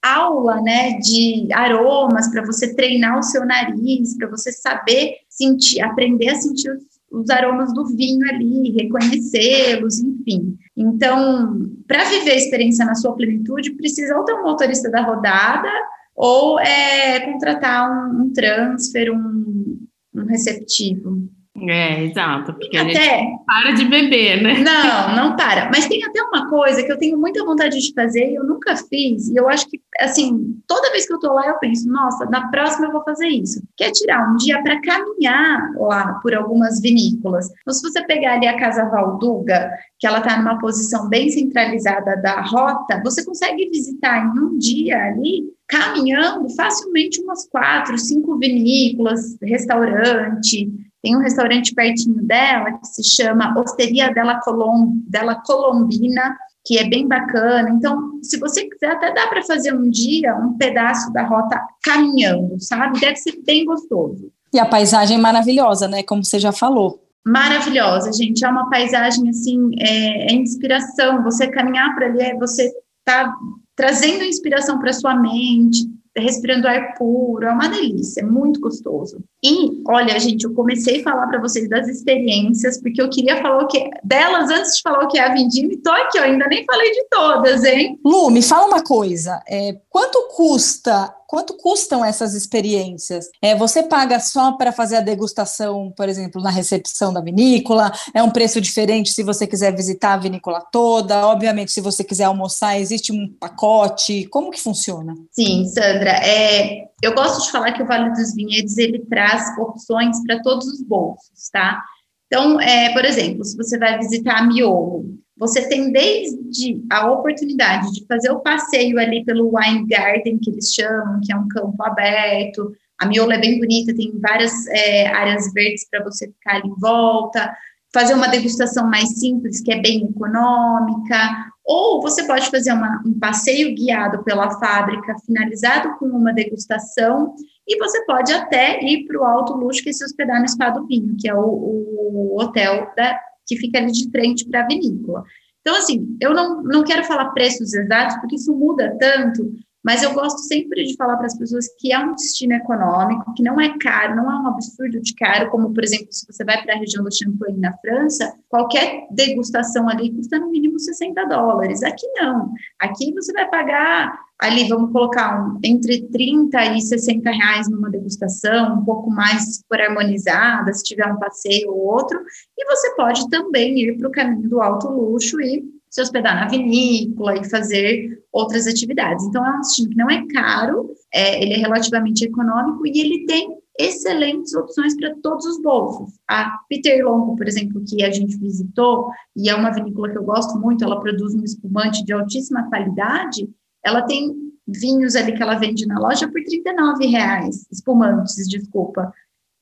aula, 0.02 0.62
né, 0.62 0.98
de 0.98 1.46
aromas 1.52 2.28
para 2.28 2.44
você 2.44 2.74
treinar 2.74 3.18
o 3.18 3.22
seu 3.22 3.44
nariz, 3.44 4.16
para 4.16 4.30
você 4.30 4.50
saber 4.50 5.16
sentir, 5.28 5.82
aprender 5.82 6.30
a 6.30 6.36
sentir 6.36 6.70
os, 6.70 6.84
os 7.10 7.28
aromas 7.28 7.74
do 7.74 7.84
vinho 7.84 8.26
ali, 8.30 8.70
reconhecê-los, 8.70 9.98
enfim. 9.98 10.56
Então, 10.74 11.68
para 11.86 12.04
viver 12.04 12.30
a 12.30 12.36
experiência 12.36 12.86
na 12.86 12.94
sua 12.94 13.14
plenitude, 13.14 13.72
precisa 13.72 14.16
ou 14.16 14.24
ter 14.24 14.32
um 14.32 14.42
motorista 14.42 14.90
da 14.90 15.02
rodada 15.02 15.68
ou 16.14 16.58
é, 16.58 17.20
contratar 17.20 17.90
um, 17.90 18.22
um 18.22 18.32
transfer, 18.32 19.10
um, 19.12 19.78
um 20.14 20.24
receptivo. 20.24 21.28
É, 21.62 22.04
exato, 22.04 22.52
porque 22.52 22.76
até, 22.76 22.88
a 22.88 22.92
gente 22.92 23.44
para 23.46 23.72
de 23.72 23.84
beber, 23.86 24.42
né? 24.42 24.58
Não, 24.58 25.16
não 25.16 25.36
para. 25.36 25.70
Mas 25.70 25.86
tem 25.86 26.04
até 26.04 26.22
uma 26.22 26.48
coisa 26.48 26.82
que 26.82 26.92
eu 26.92 26.98
tenho 26.98 27.18
muita 27.18 27.44
vontade 27.44 27.80
de 27.80 27.92
fazer 27.94 28.30
e 28.30 28.34
eu 28.34 28.44
nunca 28.44 28.76
fiz, 28.76 29.28
e 29.28 29.36
eu 29.36 29.48
acho 29.48 29.68
que, 29.68 29.80
assim, 30.00 30.58
toda 30.66 30.90
vez 30.90 31.06
que 31.06 31.12
eu 31.14 31.18
tô 31.18 31.32
lá, 31.32 31.46
eu 31.46 31.58
penso, 31.58 31.88
nossa, 31.88 32.26
na 32.26 32.48
próxima 32.48 32.86
eu 32.86 32.92
vou 32.92 33.02
fazer 33.04 33.28
isso. 33.28 33.62
Que 33.76 33.84
é 33.84 33.90
tirar 33.90 34.30
um 34.30 34.36
dia 34.36 34.62
para 34.62 34.80
caminhar 34.80 35.72
lá 35.78 36.18
por 36.22 36.34
algumas 36.34 36.80
vinícolas. 36.80 37.48
Então, 37.62 37.72
se 37.72 37.82
você 37.82 38.04
pegar 38.04 38.34
ali 38.34 38.46
a 38.46 38.58
Casa 38.58 38.84
Valduga, 38.88 39.70
que 39.98 40.06
ela 40.06 40.20
tá 40.20 40.36
numa 40.36 40.58
posição 40.58 41.08
bem 41.08 41.30
centralizada 41.30 42.16
da 42.20 42.42
rota, 42.42 43.00
você 43.02 43.24
consegue 43.24 43.68
visitar 43.70 44.26
em 44.26 44.38
um 44.38 44.58
dia 44.58 45.02
ali 45.02 45.56
caminhando 45.68 46.48
facilmente 46.50 47.20
umas 47.20 47.48
quatro, 47.48 47.98
cinco 47.98 48.38
vinícolas, 48.38 49.36
restaurante, 49.42 50.70
tem 51.06 51.14
um 51.14 51.20
restaurante 51.20 51.72
pertinho 51.72 52.20
dela 52.20 52.72
que 52.72 52.86
se 52.88 53.04
chama 53.04 53.54
Osteria 53.56 54.12
della, 54.12 54.40
Colom, 54.40 54.90
della 55.08 55.36
Colombina, 55.36 56.36
que 56.64 56.78
é 56.78 56.88
bem 56.88 57.06
bacana. 57.06 57.70
Então, 57.70 58.18
se 58.20 58.36
você 58.40 58.68
quiser, 58.68 58.90
até 58.90 59.14
dá 59.14 59.28
para 59.28 59.40
fazer 59.44 59.72
um 59.72 59.88
dia 59.88 60.34
um 60.34 60.58
pedaço 60.58 61.12
da 61.12 61.22
rota 61.22 61.60
caminhando, 61.84 62.56
sabe? 62.58 62.98
Deve 62.98 63.14
ser 63.14 63.40
bem 63.46 63.64
gostoso. 63.64 64.32
E 64.52 64.58
a 64.58 64.66
paisagem 64.66 65.16
é 65.16 65.20
maravilhosa, 65.20 65.86
né? 65.86 66.02
Como 66.02 66.24
você 66.24 66.40
já 66.40 66.50
falou. 66.50 67.00
Maravilhosa, 67.24 68.12
gente. 68.12 68.44
É 68.44 68.48
uma 68.48 68.68
paisagem 68.68 69.28
assim, 69.28 69.70
é, 69.78 70.32
é 70.32 70.34
inspiração. 70.34 71.22
Você 71.22 71.46
caminhar 71.46 71.94
para 71.94 72.06
ali, 72.06 72.20
é 72.20 72.34
você 72.34 72.68
tá 73.04 73.32
trazendo 73.76 74.24
inspiração 74.24 74.80
para 74.80 74.92
sua 74.92 75.14
mente, 75.14 75.86
respirando 76.16 76.66
ar 76.66 76.94
puro, 76.94 77.46
é 77.46 77.52
uma 77.52 77.68
delícia, 77.68 78.20
é 78.20 78.24
muito 78.24 78.60
gostoso. 78.60 79.18
E, 79.44 79.82
olha, 79.86 80.18
gente, 80.18 80.44
eu 80.44 80.54
comecei 80.54 81.00
a 81.00 81.04
falar 81.04 81.26
para 81.26 81.40
vocês 81.40 81.68
das 81.68 81.88
experiências, 81.88 82.80
porque 82.80 83.00
eu 83.00 83.10
queria 83.10 83.40
falar 83.40 83.62
o 83.62 83.68
que 83.68 83.90
delas 84.02 84.50
antes 84.50 84.76
de 84.76 84.82
falar 84.82 85.04
o 85.04 85.08
que 85.08 85.18
é 85.18 85.24
a 85.24 85.34
Vindima, 85.34 85.72
e 85.72 85.76
tô 85.78 85.90
aqui, 85.90 86.18
eu 86.18 86.24
ainda 86.24 86.46
nem 86.48 86.64
falei 86.64 86.90
de 86.90 87.04
todas, 87.10 87.64
hein? 87.64 87.98
Lu, 88.04 88.30
me 88.30 88.42
fala 88.42 88.66
uma 88.66 88.82
coisa, 88.82 89.42
é, 89.48 89.76
quanto 89.90 90.28
custa 90.34 91.14
quanto 91.26 91.56
custam 91.56 92.04
essas 92.04 92.34
experiências? 92.34 93.26
É, 93.42 93.54
você 93.54 93.82
paga 93.82 94.18
só 94.20 94.52
para 94.52 94.72
fazer 94.72 94.96
a 94.96 95.00
degustação, 95.00 95.92
por 95.96 96.08
exemplo, 96.08 96.42
na 96.42 96.50
recepção 96.50 97.12
da 97.12 97.20
vinícola? 97.20 97.92
É 98.14 98.22
um 98.22 98.30
preço 98.30 98.60
diferente 98.60 99.12
se 99.12 99.22
você 99.22 99.46
quiser 99.46 99.74
visitar 99.74 100.14
a 100.14 100.18
vinícola 100.18 100.60
toda? 100.72 101.26
Obviamente, 101.26 101.72
se 101.72 101.80
você 101.80 102.04
quiser 102.04 102.24
almoçar, 102.24 102.78
existe 102.78 103.12
um 103.12 103.32
pacote? 103.38 104.26
Como 104.28 104.50
que 104.50 104.60
funciona? 104.60 105.14
Sim, 105.30 105.64
Sandra. 105.66 106.10
É, 106.10 106.86
eu 107.02 107.14
gosto 107.14 107.44
de 107.44 107.50
falar 107.50 107.72
que 107.72 107.82
o 107.82 107.86
Vale 107.86 108.10
dos 108.10 108.34
Vinhedos 108.34 108.78
ele 108.78 109.00
traz 109.06 109.56
opções 109.58 110.16
para 110.24 110.42
todos 110.42 110.66
os 110.66 110.82
bolsos, 110.82 111.48
tá? 111.52 111.82
Então, 112.26 112.60
é, 112.60 112.92
por 112.92 113.04
exemplo, 113.04 113.44
se 113.44 113.56
você 113.56 113.78
vai 113.78 113.98
visitar 113.98 114.38
a 114.38 114.46
Miolo, 114.46 115.16
você 115.36 115.68
tem 115.68 115.92
desde 115.92 116.82
a 116.90 117.10
oportunidade 117.10 117.92
de 117.92 118.06
fazer 118.06 118.30
o 118.30 118.40
passeio 118.40 118.98
ali 118.98 119.24
pelo 119.24 119.52
Wine 119.54 119.86
Garden, 119.86 120.38
que 120.38 120.50
eles 120.50 120.72
chamam, 120.72 121.20
que 121.22 121.32
é 121.32 121.36
um 121.36 121.46
campo 121.48 121.82
aberto. 121.82 122.72
A 122.98 123.06
Miolo 123.06 123.32
é 123.32 123.38
bem 123.38 123.58
bonita, 123.58 123.94
tem 123.94 124.18
várias 124.18 124.66
é, 124.68 125.08
áreas 125.08 125.52
verdes 125.52 125.86
para 125.90 126.02
você 126.02 126.28
ficar 126.28 126.56
ali 126.56 126.68
em 126.68 126.80
volta. 126.80 127.54
Fazer 127.92 128.14
uma 128.14 128.28
degustação 128.28 128.88
mais 128.88 129.20
simples, 129.20 129.60
que 129.60 129.72
é 129.72 129.80
bem 129.80 130.06
econômica. 130.06 131.18
Ou 131.64 132.00
você 132.00 132.26
pode 132.26 132.50
fazer 132.50 132.72
uma, 132.72 133.02
um 133.04 133.18
passeio 133.18 133.74
guiado 133.74 134.24
pela 134.24 134.58
fábrica, 134.58 135.16
finalizado 135.26 135.98
com 135.98 136.06
uma 136.06 136.32
degustação. 136.32 137.34
E 137.68 137.76
você 137.78 138.04
pode 138.06 138.32
até 138.32 138.82
ir 138.82 139.04
para 139.06 139.20
o 139.20 139.24
Alto 139.24 139.54
Luxo, 139.54 139.82
que 139.82 139.92
se 139.92 140.04
hospedar 140.04 140.40
no 140.40 140.48
Spa 140.48 140.70
do 140.70 140.86
Vinho, 140.86 141.14
que 141.20 141.28
é 141.28 141.34
o, 141.34 141.40
o 141.40 142.40
hotel 142.40 142.90
da, 142.96 143.18
que 143.46 143.56
fica 143.56 143.78
ali 143.78 143.92
de 143.92 144.10
frente 144.10 144.46
para 144.48 144.64
a 144.64 144.66
vinícola. 144.66 145.24
Então, 145.60 145.76
assim, 145.76 146.16
eu 146.20 146.32
não, 146.32 146.62
não 146.62 146.84
quero 146.84 147.04
falar 147.04 147.30
preços 147.30 147.74
exatos, 147.74 148.16
porque 148.18 148.36
isso 148.36 148.54
muda 148.54 148.96
tanto, 149.00 149.52
mas 149.86 150.02
eu 150.02 150.12
gosto 150.12 150.40
sempre 150.40 150.82
de 150.84 150.96
falar 150.96 151.16
para 151.16 151.26
as 151.26 151.38
pessoas 151.38 151.68
que 151.78 151.92
é 151.92 151.98
um 152.00 152.16
destino 152.16 152.54
econômico, 152.54 153.32
que 153.34 153.42
não 153.44 153.60
é 153.60 153.78
caro, 153.78 154.16
não 154.16 154.28
é 154.28 154.40
um 154.40 154.48
absurdo 154.48 155.00
de 155.00 155.14
caro, 155.14 155.48
como, 155.48 155.72
por 155.72 155.84
exemplo, 155.84 156.08
se 156.10 156.26
você 156.26 156.44
vai 156.44 156.60
para 156.60 156.74
a 156.74 156.78
região 156.78 157.04
do 157.04 157.16
Champagne, 157.16 157.60
na 157.60 157.72
França, 157.78 158.34
qualquer 158.48 159.06
degustação 159.12 159.88
ali 159.88 160.12
custa 160.12 160.40
no 160.40 160.50
mínimo 160.50 160.76
60 160.80 161.24
dólares. 161.26 161.84
Aqui 161.84 162.04
não. 162.16 162.52
Aqui 162.80 163.14
você 163.14 163.32
vai 163.32 163.48
pagar 163.48 164.18
ali, 164.40 164.68
vamos 164.68 164.90
colocar 164.90 165.40
um, 165.40 165.60
entre 165.62 166.02
30 166.08 166.64
e 166.74 166.80
60 166.80 167.30
reais 167.30 167.70
numa 167.70 167.88
degustação, 167.88 168.80
um 168.80 168.84
pouco 168.84 169.08
mais 169.08 169.62
por 169.68 169.80
harmonizada, 169.80 170.72
se 170.72 170.82
tiver 170.82 171.06
um 171.06 171.18
passeio 171.20 171.70
ou 171.70 171.78
outro, 171.78 172.20
e 172.58 172.64
você 172.66 172.92
pode 172.96 173.30
também 173.30 173.78
ir 173.78 173.96
para 173.96 174.08
o 174.08 174.12
caminho 174.12 174.48
do 174.48 174.60
alto 174.60 174.88
luxo 174.88 175.40
e 175.40 175.75
se 175.96 176.02
hospedar 176.02 176.36
na 176.36 176.46
vinícola 176.46 177.38
e 177.38 177.48
fazer 177.48 178.22
outras 178.30 178.66
atividades. 178.66 179.24
Então, 179.24 179.46
é 179.46 179.50
um 179.50 179.60
destino 179.60 179.88
que 179.88 179.96
não 179.96 180.10
é 180.10 180.26
caro, 180.26 180.90
é, 181.10 181.42
ele 181.42 181.54
é 181.54 181.56
relativamente 181.56 182.22
econômico 182.22 182.86
e 182.86 183.00
ele 183.00 183.24
tem 183.24 183.56
excelentes 183.80 184.54
opções 184.54 184.94
para 184.94 185.14
todos 185.22 185.46
os 185.46 185.62
bolsos. 185.62 186.12
A 186.28 186.58
Peter 186.68 187.02
Longo, 187.02 187.34
por 187.34 187.48
exemplo, 187.48 187.82
que 187.88 188.04
a 188.04 188.10
gente 188.10 188.36
visitou, 188.36 189.08
e 189.34 189.48
é 189.48 189.54
uma 189.54 189.70
vinícola 189.70 190.10
que 190.10 190.18
eu 190.18 190.24
gosto 190.24 190.58
muito, 190.58 190.84
ela 190.84 191.00
produz 191.00 191.34
um 191.34 191.42
espumante 191.42 192.04
de 192.04 192.12
altíssima 192.12 192.68
qualidade, 192.68 193.48
ela 193.82 194.02
tem 194.02 194.36
vinhos 194.68 195.16
ali 195.16 195.32
que 195.32 195.42
ela 195.42 195.54
vende 195.54 195.86
na 195.86 195.98
loja 195.98 196.28
por 196.28 196.42
39 196.42 197.06
reais, 197.06 197.66
espumantes, 197.72 198.46
desculpa. 198.46 199.10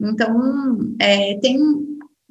Então, 0.01 0.97
é, 0.99 1.39
tem 1.39 1.61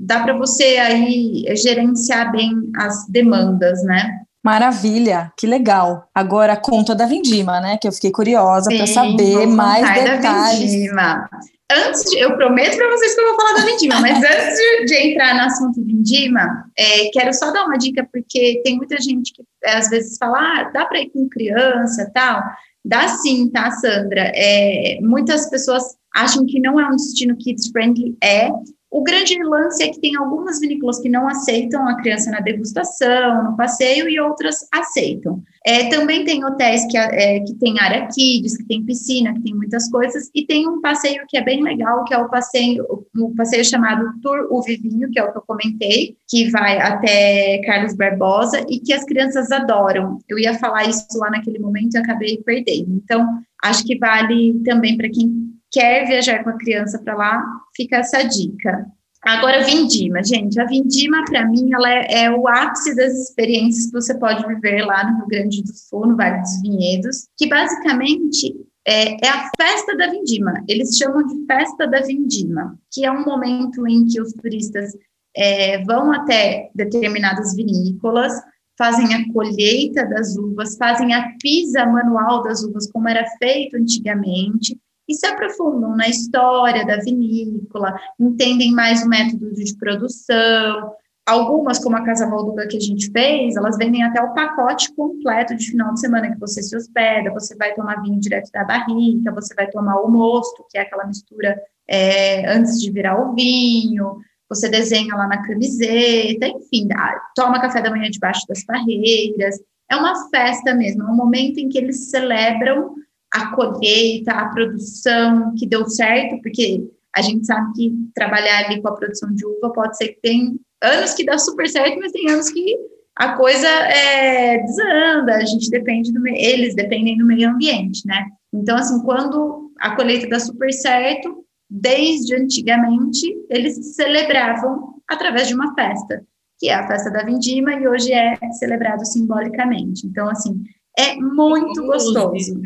dá 0.06 0.24
para 0.24 0.38
você 0.38 0.78
aí 0.78 1.46
gerenciar 1.56 2.32
bem 2.32 2.52
as 2.76 3.08
demandas, 3.08 3.84
né? 3.84 4.24
Maravilha, 4.44 5.32
que 5.38 5.48
legal. 5.48 6.10
Agora 6.14 6.58
conta 6.58 6.94
da 6.94 7.06
Vindima, 7.06 7.62
né? 7.62 7.78
Que 7.82 7.88
eu 7.88 7.94
fiquei 7.94 8.12
curiosa 8.12 8.70
para 8.70 8.86
saber 8.86 9.48
mais 9.48 9.88
detalhes. 10.04 10.22
Da 10.22 10.50
Vindima. 10.50 11.30
Antes, 11.72 12.04
de, 12.12 12.20
eu 12.20 12.36
prometo 12.36 12.76
para 12.76 12.90
vocês 12.90 13.16
que 13.16 13.22
eu 13.22 13.26
vou 13.26 13.36
falar 13.38 13.54
da 13.54 13.66
Vindima, 13.66 14.02
mas 14.02 14.18
antes 14.20 14.58
de, 14.58 14.86
de, 14.86 14.96
entrar 14.96 15.34
no 15.34 15.42
assunto 15.42 15.84
Vindima, 15.84 16.66
é, 16.78 17.10
quero 17.12 17.34
só 17.34 17.52
dar 17.52 17.66
uma 17.66 17.78
dica 17.78 18.08
porque 18.12 18.62
tem 18.66 18.76
muita 18.76 19.00
gente 19.02 19.32
que 19.34 19.42
é, 19.64 19.78
às 19.78 19.90
vezes 19.90 20.18
fala, 20.18 20.38
ah, 20.38 20.72
dá 20.74 20.86
para 20.86 21.00
ir 21.00 21.10
com 21.10 21.28
criança, 21.30 22.12
tal. 22.14 22.44
Dá 22.84 23.08
sim, 23.08 23.50
tá, 23.50 23.72
Sandra? 23.72 24.30
É, 24.36 25.00
muitas 25.02 25.50
pessoas 25.50 25.84
acham 26.14 26.46
que 26.46 26.60
não 26.60 26.78
é 26.78 26.86
um 26.86 26.98
destino 26.98 27.38
kids 27.38 27.70
friendly, 27.70 28.18
é, 28.22 28.50
o 28.94 29.02
grande 29.02 29.36
lance 29.44 29.82
é 29.82 29.88
que 29.88 30.00
tem 30.00 30.16
algumas 30.16 30.60
vinícolas 30.60 31.00
que 31.00 31.10
não 31.10 31.28
aceitam 31.28 31.88
a 31.88 31.98
criança 31.98 32.30
na 32.30 32.40
degustação, 32.40 33.44
no 33.44 33.58
passeio, 33.58 34.08
e 34.08 34.20
outras 34.20 34.68
aceitam. 34.72 35.42
É, 35.66 35.90
também 35.90 36.24
tem 36.24 36.46
hotéis 36.46 36.86
que, 36.86 36.96
é, 36.96 37.40
que 37.40 37.56
tem 37.56 37.80
área 37.80 38.08
kids, 38.08 38.56
que 38.56 38.64
tem 38.66 38.86
piscina, 38.86 39.34
que 39.34 39.42
tem 39.42 39.56
muitas 39.56 39.90
coisas, 39.90 40.30
e 40.36 40.46
tem 40.46 40.70
um 40.70 40.80
passeio 40.80 41.24
que 41.28 41.36
é 41.36 41.44
bem 41.44 41.64
legal, 41.64 42.04
que 42.04 42.14
é 42.14 42.18
o 42.20 42.30
passeio, 42.30 42.86
o 43.18 43.34
passeio 43.36 43.66
chamado 43.66 44.06
Tour 44.22 44.48
o 44.52 44.62
Vivinho, 44.62 45.10
que 45.10 45.20
é 45.20 45.24
o 45.24 45.32
que 45.32 45.40
eu 45.40 45.44
comentei, 45.48 46.16
que 46.30 46.52
vai 46.52 46.80
até 46.80 47.64
Carlos 47.66 47.96
Barbosa, 47.96 48.64
e 48.70 48.80
que 48.80 48.94
as 48.94 49.04
crianças 49.06 49.52
adoram. 49.52 50.20
Eu 50.30 50.38
ia 50.38 50.54
falar 50.60 50.88
isso 50.88 51.08
lá 51.18 51.32
naquele 51.32 51.58
momento 51.58 51.96
e 51.96 51.98
acabei 51.98 52.38
perdendo. 52.46 53.02
Então, 53.04 53.28
acho 53.64 53.84
que 53.86 53.98
vale 53.98 54.62
também 54.64 54.96
para 54.96 55.10
quem 55.10 55.52
quer 55.74 56.06
viajar 56.06 56.44
com 56.44 56.52
a 56.52 56.58
criança 56.58 57.00
para 57.00 57.16
lá, 57.16 57.44
fica 57.76 57.98
essa 57.98 58.24
dica. 58.24 58.86
Agora, 59.24 59.64
Vindima, 59.64 60.22
gente, 60.22 60.60
a 60.60 60.66
Vindima, 60.66 61.24
para 61.26 61.48
mim, 61.48 61.74
ela 61.74 61.90
é, 61.90 62.24
é, 62.24 62.32
o 62.32 62.48
ápice 62.48 62.94
das 62.94 63.14
experiências 63.14 63.86
que 63.88 63.94
você 63.94 64.18
pode 64.20 64.46
viver 64.46 64.86
lá 64.86 65.10
no 65.10 65.20
Rio 65.20 65.28
Grande 65.28 65.64
do 65.64 65.74
Sul, 65.74 66.08
no 66.08 66.18
Vale 66.18 66.42
dos 66.42 66.62
Vinhedos, 66.62 67.28
que 67.38 67.48
basicamente 67.48 68.54
é, 68.86 69.14
é, 69.26 69.30
a 69.30 69.50
festa 69.56 69.96
da 69.96 70.12
vindima. 70.12 70.54
Eles 70.68 70.98
chamam 70.98 71.26
de 71.26 71.46
festa 71.46 71.88
da 71.88 72.02
vindima, 72.02 72.78
que 72.92 73.06
é 73.06 73.12
um 73.12 73.24
momento 73.24 73.88
em 73.88 74.06
que 74.06 74.22
os 74.22 74.34
turistas 74.34 74.92
é, 75.36 75.82
vão 75.86 76.12
até 76.12 76.70
determinadas 76.76 77.56
vinícolas, 77.56 78.34
fazem 78.78 79.14
a 79.16 79.32
colheita 79.32 80.06
das 80.06 80.36
uvas, 80.36 80.76
fazem 80.76 81.14
a 81.14 81.30
pisa 81.42 81.86
manual 81.86 82.44
das 82.44 82.62
uvas, 82.62 82.92
como 82.92 83.08
era 83.08 83.26
feito 83.38 83.78
antigamente, 83.78 84.78
e 85.14 85.16
se 85.16 85.26
aprofundam 85.26 85.96
na 85.96 86.08
história 86.08 86.86
da 86.86 86.98
vinícola, 86.98 87.96
entendem 88.20 88.72
mais 88.72 89.04
o 89.04 89.10
método 89.10 89.54
de 89.54 89.76
produção, 89.78 90.94
Algumas, 91.26 91.80
como 91.80 91.96
a 91.96 92.04
Casa 92.04 92.30
Valduga 92.30 92.68
que 92.68 92.76
a 92.76 92.82
gente 92.82 93.10
fez, 93.10 93.56
elas 93.56 93.78
vendem 93.78 94.04
até 94.04 94.22
o 94.22 94.34
pacote 94.34 94.94
completo 94.94 95.56
de 95.56 95.72
final 95.72 95.94
de 95.94 96.02
semana 96.02 96.30
que 96.30 96.40
você 96.40 96.62
se 96.62 96.76
hospeda, 96.76 97.32
você 97.32 97.56
vai 97.56 97.74
tomar 97.74 98.02
vinho 98.02 98.20
direto 98.20 98.52
da 98.52 98.66
barrica, 98.66 99.32
você 99.32 99.56
vai 99.56 99.70
tomar 99.70 100.02
o 100.02 100.10
mosto, 100.10 100.66
que 100.70 100.78
é 100.78 100.82
aquela 100.82 101.06
mistura 101.06 101.58
é, 101.88 102.54
antes 102.54 102.78
de 102.78 102.92
virar 102.92 103.22
o 103.22 103.34
vinho, 103.34 104.18
você 104.50 104.68
desenha 104.68 105.16
lá 105.16 105.26
na 105.26 105.42
camiseta, 105.42 106.46
enfim, 106.46 106.90
toma 107.34 107.62
café 107.62 107.82
da 107.82 107.90
manhã 107.90 108.10
debaixo 108.10 108.46
das 108.50 108.66
barreiras. 108.66 109.62
É 109.90 109.96
uma 109.96 110.30
festa 110.30 110.76
mesmo, 110.76 111.04
é 111.04 111.06
um 111.06 111.16
momento 111.16 111.58
em 111.58 111.70
que 111.70 111.78
eles 111.78 112.10
celebram 112.10 112.96
a 113.34 113.48
colheita, 113.56 114.32
a 114.32 114.50
produção 114.50 115.56
que 115.58 115.66
deu 115.66 115.88
certo, 115.90 116.40
porque 116.42 116.88
a 117.16 117.22
gente 117.22 117.46
sabe 117.46 117.74
que 117.74 117.94
trabalhar 118.14 118.66
ali 118.66 118.82
com 118.82 118.88
a 118.88 118.96
produção 118.96 119.34
de 119.34 119.46
uva 119.46 119.72
pode 119.74 119.98
ser 119.98 120.10
que 120.10 120.22
tem 120.22 120.60
anos 120.82 121.14
que 121.14 121.26
dá 121.26 121.38
super 121.38 121.68
certo, 121.68 122.00
mas 122.00 122.12
tem 122.12 122.30
anos 122.30 122.50
que 122.50 122.78
a 123.16 123.36
coisa 123.36 123.68
é, 123.68 124.58
desanda, 124.60 125.36
a 125.36 125.46
gente 125.46 125.70
depende 125.70 126.12
do 126.12 126.28
eles 126.28 126.76
dependem 126.76 127.18
do 127.18 127.26
meio 127.26 127.50
ambiente, 127.50 128.06
né? 128.06 128.26
Então, 128.52 128.78
assim, 128.78 129.02
quando 129.04 129.72
a 129.80 129.96
colheita 129.96 130.28
dá 130.28 130.40
super 130.40 130.72
certo, 130.72 131.44
desde 131.70 132.36
antigamente, 132.36 133.36
eles 133.50 133.96
celebravam 133.96 134.96
através 135.08 135.48
de 135.48 135.56
uma 135.56 135.74
festa, 135.74 136.24
que 136.60 136.70
é 136.70 136.76
a 136.76 136.88
festa 136.88 137.12
da 137.12 137.24
vindima, 137.24 137.74
e 137.74 137.88
hoje 137.88 138.12
é 138.14 138.36
celebrado 138.54 139.06
simbolicamente. 139.06 140.08
Então, 140.08 140.30
assim, 140.30 140.64
é 140.98 141.16
muito 141.16 141.86
gostoso. 141.86 142.62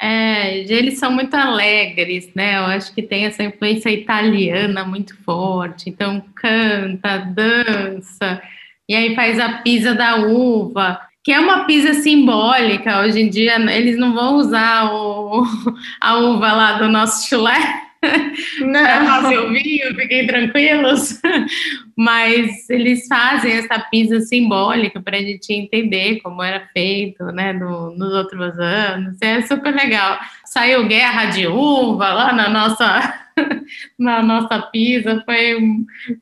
É, 0.00 0.58
eles 0.58 0.98
são 0.98 1.10
muito 1.10 1.34
alegres, 1.34 2.30
né? 2.34 2.58
Eu 2.58 2.64
acho 2.66 2.94
que 2.94 3.02
tem 3.02 3.26
essa 3.26 3.42
influência 3.42 3.90
italiana 3.90 4.84
muito 4.84 5.16
forte. 5.24 5.90
Então 5.90 6.22
canta, 6.34 7.18
dança, 7.18 8.40
e 8.88 8.94
aí 8.94 9.14
faz 9.14 9.38
a 9.40 9.58
pisa 9.58 9.94
da 9.94 10.16
uva, 10.16 11.00
que 11.24 11.32
é 11.32 11.40
uma 11.40 11.64
pisa 11.64 11.94
simbólica. 11.94 13.00
Hoje 13.00 13.20
em 13.20 13.28
dia 13.28 13.56
eles 13.72 13.98
não 13.98 14.14
vão 14.14 14.36
usar 14.36 14.92
o, 14.92 15.44
a 16.00 16.16
uva 16.16 16.52
lá 16.52 16.72
do 16.78 16.88
nosso 16.88 17.28
chulé 17.28 17.87
para 18.72 19.06
fazer 19.06 19.38
o 19.38 19.52
vinho, 19.52 19.94
fiquem 19.94 20.26
tranquilos. 20.26 21.20
Mas 21.96 22.70
eles 22.70 23.06
fazem 23.08 23.52
essa 23.52 23.78
pisa 23.90 24.20
simbólica 24.20 25.00
para 25.00 25.16
a 25.16 25.20
gente 25.20 25.52
entender 25.52 26.20
como 26.20 26.42
era 26.42 26.68
feito 26.72 27.24
né, 27.26 27.52
no, 27.52 27.90
nos 27.96 28.12
outros 28.12 28.58
anos. 28.58 29.16
É 29.20 29.42
super 29.42 29.74
legal. 29.74 30.18
Saiu 30.44 30.86
guerra 30.86 31.26
de 31.26 31.46
uva 31.46 32.12
lá 32.12 32.32
na 32.32 32.48
nossa 32.48 33.28
na 33.98 34.22
nossa 34.22 34.60
pisa, 34.70 35.22
foi, 35.24 35.56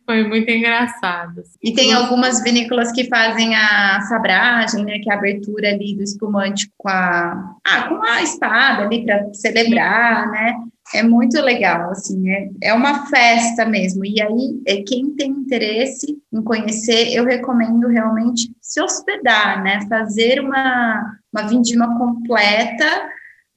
foi 0.04 0.26
muito 0.26 0.50
engraçado. 0.50 1.42
E 1.62 1.73
tem 1.73 1.92
algumas 1.92 2.42
vinícolas 2.42 2.92
que 2.92 3.09
fazem 3.09 3.54
a 3.54 4.00
sabragem, 4.02 4.85
né, 4.85 4.99
que 4.99 5.11
é 5.11 5.14
a 5.14 5.18
abertura 5.18 5.68
ali 5.68 5.95
do 5.95 6.02
espumante 6.02 6.71
com 6.76 6.88
a, 6.88 7.56
ah, 7.64 7.83
com 7.88 8.02
a 8.02 8.23
espada 8.23 8.85
ali 8.85 9.04
para 9.04 9.33
celebrar, 9.35 10.30
né? 10.30 10.54
É 10.95 11.02
muito 11.02 11.40
legal, 11.40 11.90
assim, 11.90 12.31
é, 12.31 12.49
é 12.62 12.73
uma 12.73 13.07
festa 13.07 13.64
mesmo. 13.64 14.05
E 14.05 14.23
aí, 14.23 14.62
é, 14.66 14.83
quem 14.83 15.11
tem 15.16 15.31
interesse 15.31 16.16
em 16.33 16.43
conhecer, 16.43 17.12
eu 17.12 17.25
recomendo 17.25 17.88
realmente 17.88 18.50
se 18.61 18.81
hospedar, 18.81 19.62
né? 19.64 19.81
Fazer 19.88 20.40
uma, 20.40 21.19
uma 21.33 21.49
vindima 21.49 21.99
completa. 21.99 22.85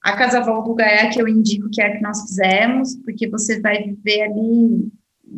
A 0.02 0.14
Casa 0.14 0.42
Valduga 0.42 0.84
é 0.84 1.10
que 1.10 1.22
eu 1.22 1.28
indico 1.28 1.70
que 1.72 1.82
é 1.82 1.88
a 1.88 1.98
que 1.98 2.02
nós 2.02 2.22
fizemos, 2.22 2.96
porque 3.04 3.30
você 3.30 3.60
vai 3.62 3.84
viver 3.84 4.24
ali, 4.24 4.88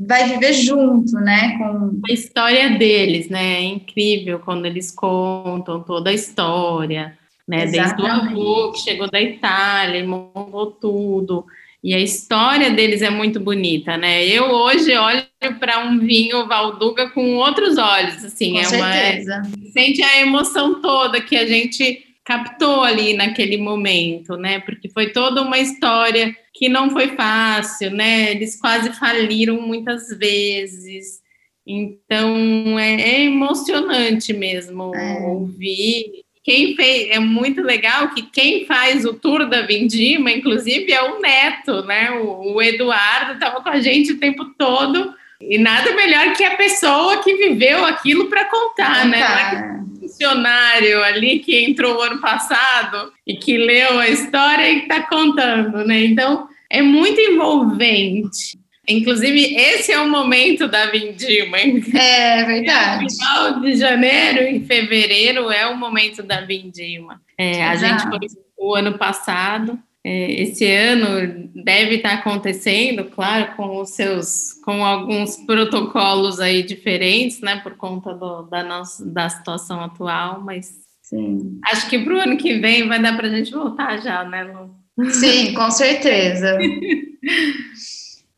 vai 0.08 0.30
viver 0.30 0.54
junto, 0.54 1.14
né? 1.16 1.58
Com 1.58 2.00
a 2.10 2.14
história 2.14 2.78
deles, 2.78 3.28
né? 3.28 3.56
É 3.56 3.64
incrível 3.64 4.40
quando 4.40 4.66
eles 4.66 4.92
contam 4.92 5.84
toda 5.84 6.10
a 6.10 6.14
história, 6.14 7.18
né? 7.46 7.64
Exatamente. 7.64 7.98
Desde 7.98 8.38
o 8.38 8.42
avô 8.42 8.72
que 8.72 8.80
chegou 8.80 9.12
da 9.12 9.22
Itália, 9.22 10.08
montou 10.08 10.72
tudo 10.72 11.46
e 11.84 11.96
a 11.96 12.00
história 12.00 12.70
deles 12.70 13.02
é 13.02 13.10
muito 13.10 13.40
bonita, 13.40 13.98
né? 13.98 14.24
Eu 14.26 14.46
hoje 14.52 14.96
olho 14.96 15.26
para 15.60 15.80
um 15.80 16.00
vinho 16.00 16.48
Valduga 16.48 17.10
com 17.10 17.36
outros 17.36 17.78
olhos, 17.78 18.24
assim, 18.24 18.54
com 18.54 18.60
é 18.60 18.64
certeza. 18.66 19.42
uma 19.46 19.72
sente 19.72 20.04
a 20.04 20.22
emoção 20.22 20.80
toda 20.80 21.22
que 21.22 21.36
a 21.36 21.48
gente 21.48 22.06
captou 22.24 22.84
ali 22.84 23.14
naquele 23.14 23.58
momento, 23.58 24.38
né? 24.38 24.60
Porque 24.60 24.90
foi 24.90 25.12
toda 25.12 25.42
uma 25.42 25.58
história 25.58 26.36
que 26.54 26.70
não 26.70 26.92
foi 26.92 27.10
fácil, 27.16 27.90
né? 27.92 28.32
Eles 28.32 28.60
quase 28.60 28.94
faliram 28.94 29.60
muitas 29.60 30.10
vezes. 30.10 31.20
Então 31.66 32.78
é, 32.78 32.94
é 33.02 33.24
emocionante 33.24 34.34
mesmo 34.34 34.96
é. 34.96 35.20
ouvir 35.26 36.24
quem 36.44 36.76
fez, 36.76 37.10
é 37.12 37.20
muito 37.20 37.62
legal 37.62 38.10
que 38.10 38.24
quem 38.24 38.66
faz 38.66 39.06
o 39.06 39.14
tour 39.14 39.48
da 39.48 39.62
Vindima, 39.62 40.32
inclusive, 40.32 40.92
é 40.92 41.02
o 41.04 41.20
neto, 41.20 41.84
né? 41.84 42.12
O, 42.12 42.56
o 42.56 42.62
Eduardo 42.62 43.34
estava 43.34 43.62
com 43.62 43.70
a 43.70 43.80
gente 43.80 44.14
o 44.14 44.20
tempo 44.20 44.46
todo. 44.58 45.14
E 45.40 45.58
nada 45.58 45.94
melhor 45.96 46.34
que 46.34 46.44
a 46.44 46.56
pessoa 46.56 47.22
que 47.24 47.36
viveu 47.36 47.86
aquilo 47.86 48.28
para 48.28 48.46
contar, 48.46 49.06
né? 49.06 49.20
É 49.20 49.82
funcionário 50.02 51.04
ali 51.04 51.40
que 51.40 51.64
entrou 51.64 52.02
ano 52.02 52.20
passado 52.20 53.14
e 53.26 53.36
que 53.36 53.58
leu 53.58 54.00
a 54.00 54.10
história 54.10 54.68
e 54.68 54.80
está 54.80 55.02
contando, 55.04 55.86
né? 55.86 56.04
Então 56.04 56.48
é 56.70 56.82
muito 56.82 57.20
envolvente. 57.20 58.60
Inclusive, 58.88 59.56
esse 59.56 59.92
é 59.92 60.00
o 60.00 60.10
momento 60.10 60.68
da 60.68 60.88
vindima. 60.88 61.58
É 61.58 62.44
verdade. 62.44 63.04
No 63.04 63.10
final 63.12 63.60
de 63.62 63.76
janeiro 63.76 64.42
e 64.44 64.66
fevereiro 64.66 65.52
é 65.52 65.68
o 65.68 65.78
momento 65.78 66.24
da 66.24 66.42
vindima. 66.42 67.22
É, 67.38 67.64
a 67.64 67.76
gente 67.76 68.04
foi 68.04 68.20
o 68.58 68.76
ano 68.76 68.98
passado. 68.98 69.78
É, 70.04 70.32
esse 70.32 70.66
ano 70.66 71.50
deve 71.54 71.98
estar 71.98 72.14
acontecendo, 72.14 73.06
claro, 73.06 73.56
com 73.56 73.80
os 73.80 73.92
seus, 73.92 74.54
com 74.66 74.84
alguns 74.84 75.38
protocolos 75.46 76.40
aí 76.40 76.64
diferentes, 76.64 77.40
né, 77.40 77.58
por 77.58 77.76
conta 77.76 78.12
do, 78.12 78.42
da 78.44 78.64
nossa 78.64 79.06
da 79.06 79.30
situação 79.30 79.80
atual, 79.80 80.42
mas 80.42 80.72
Sim. 81.04 81.60
acho 81.66 81.88
que 81.88 82.00
para 82.00 82.16
o 82.16 82.20
ano 82.20 82.36
que 82.36 82.58
vem 82.58 82.88
vai 82.88 83.00
dar 83.00 83.16
para 83.16 83.28
a 83.28 83.30
gente 83.30 83.52
voltar 83.52 84.02
já, 84.02 84.24
né, 84.24 84.44
Lu? 84.44 84.72
Sim, 85.12 85.54
com 85.54 85.70
certeza. 85.70 86.58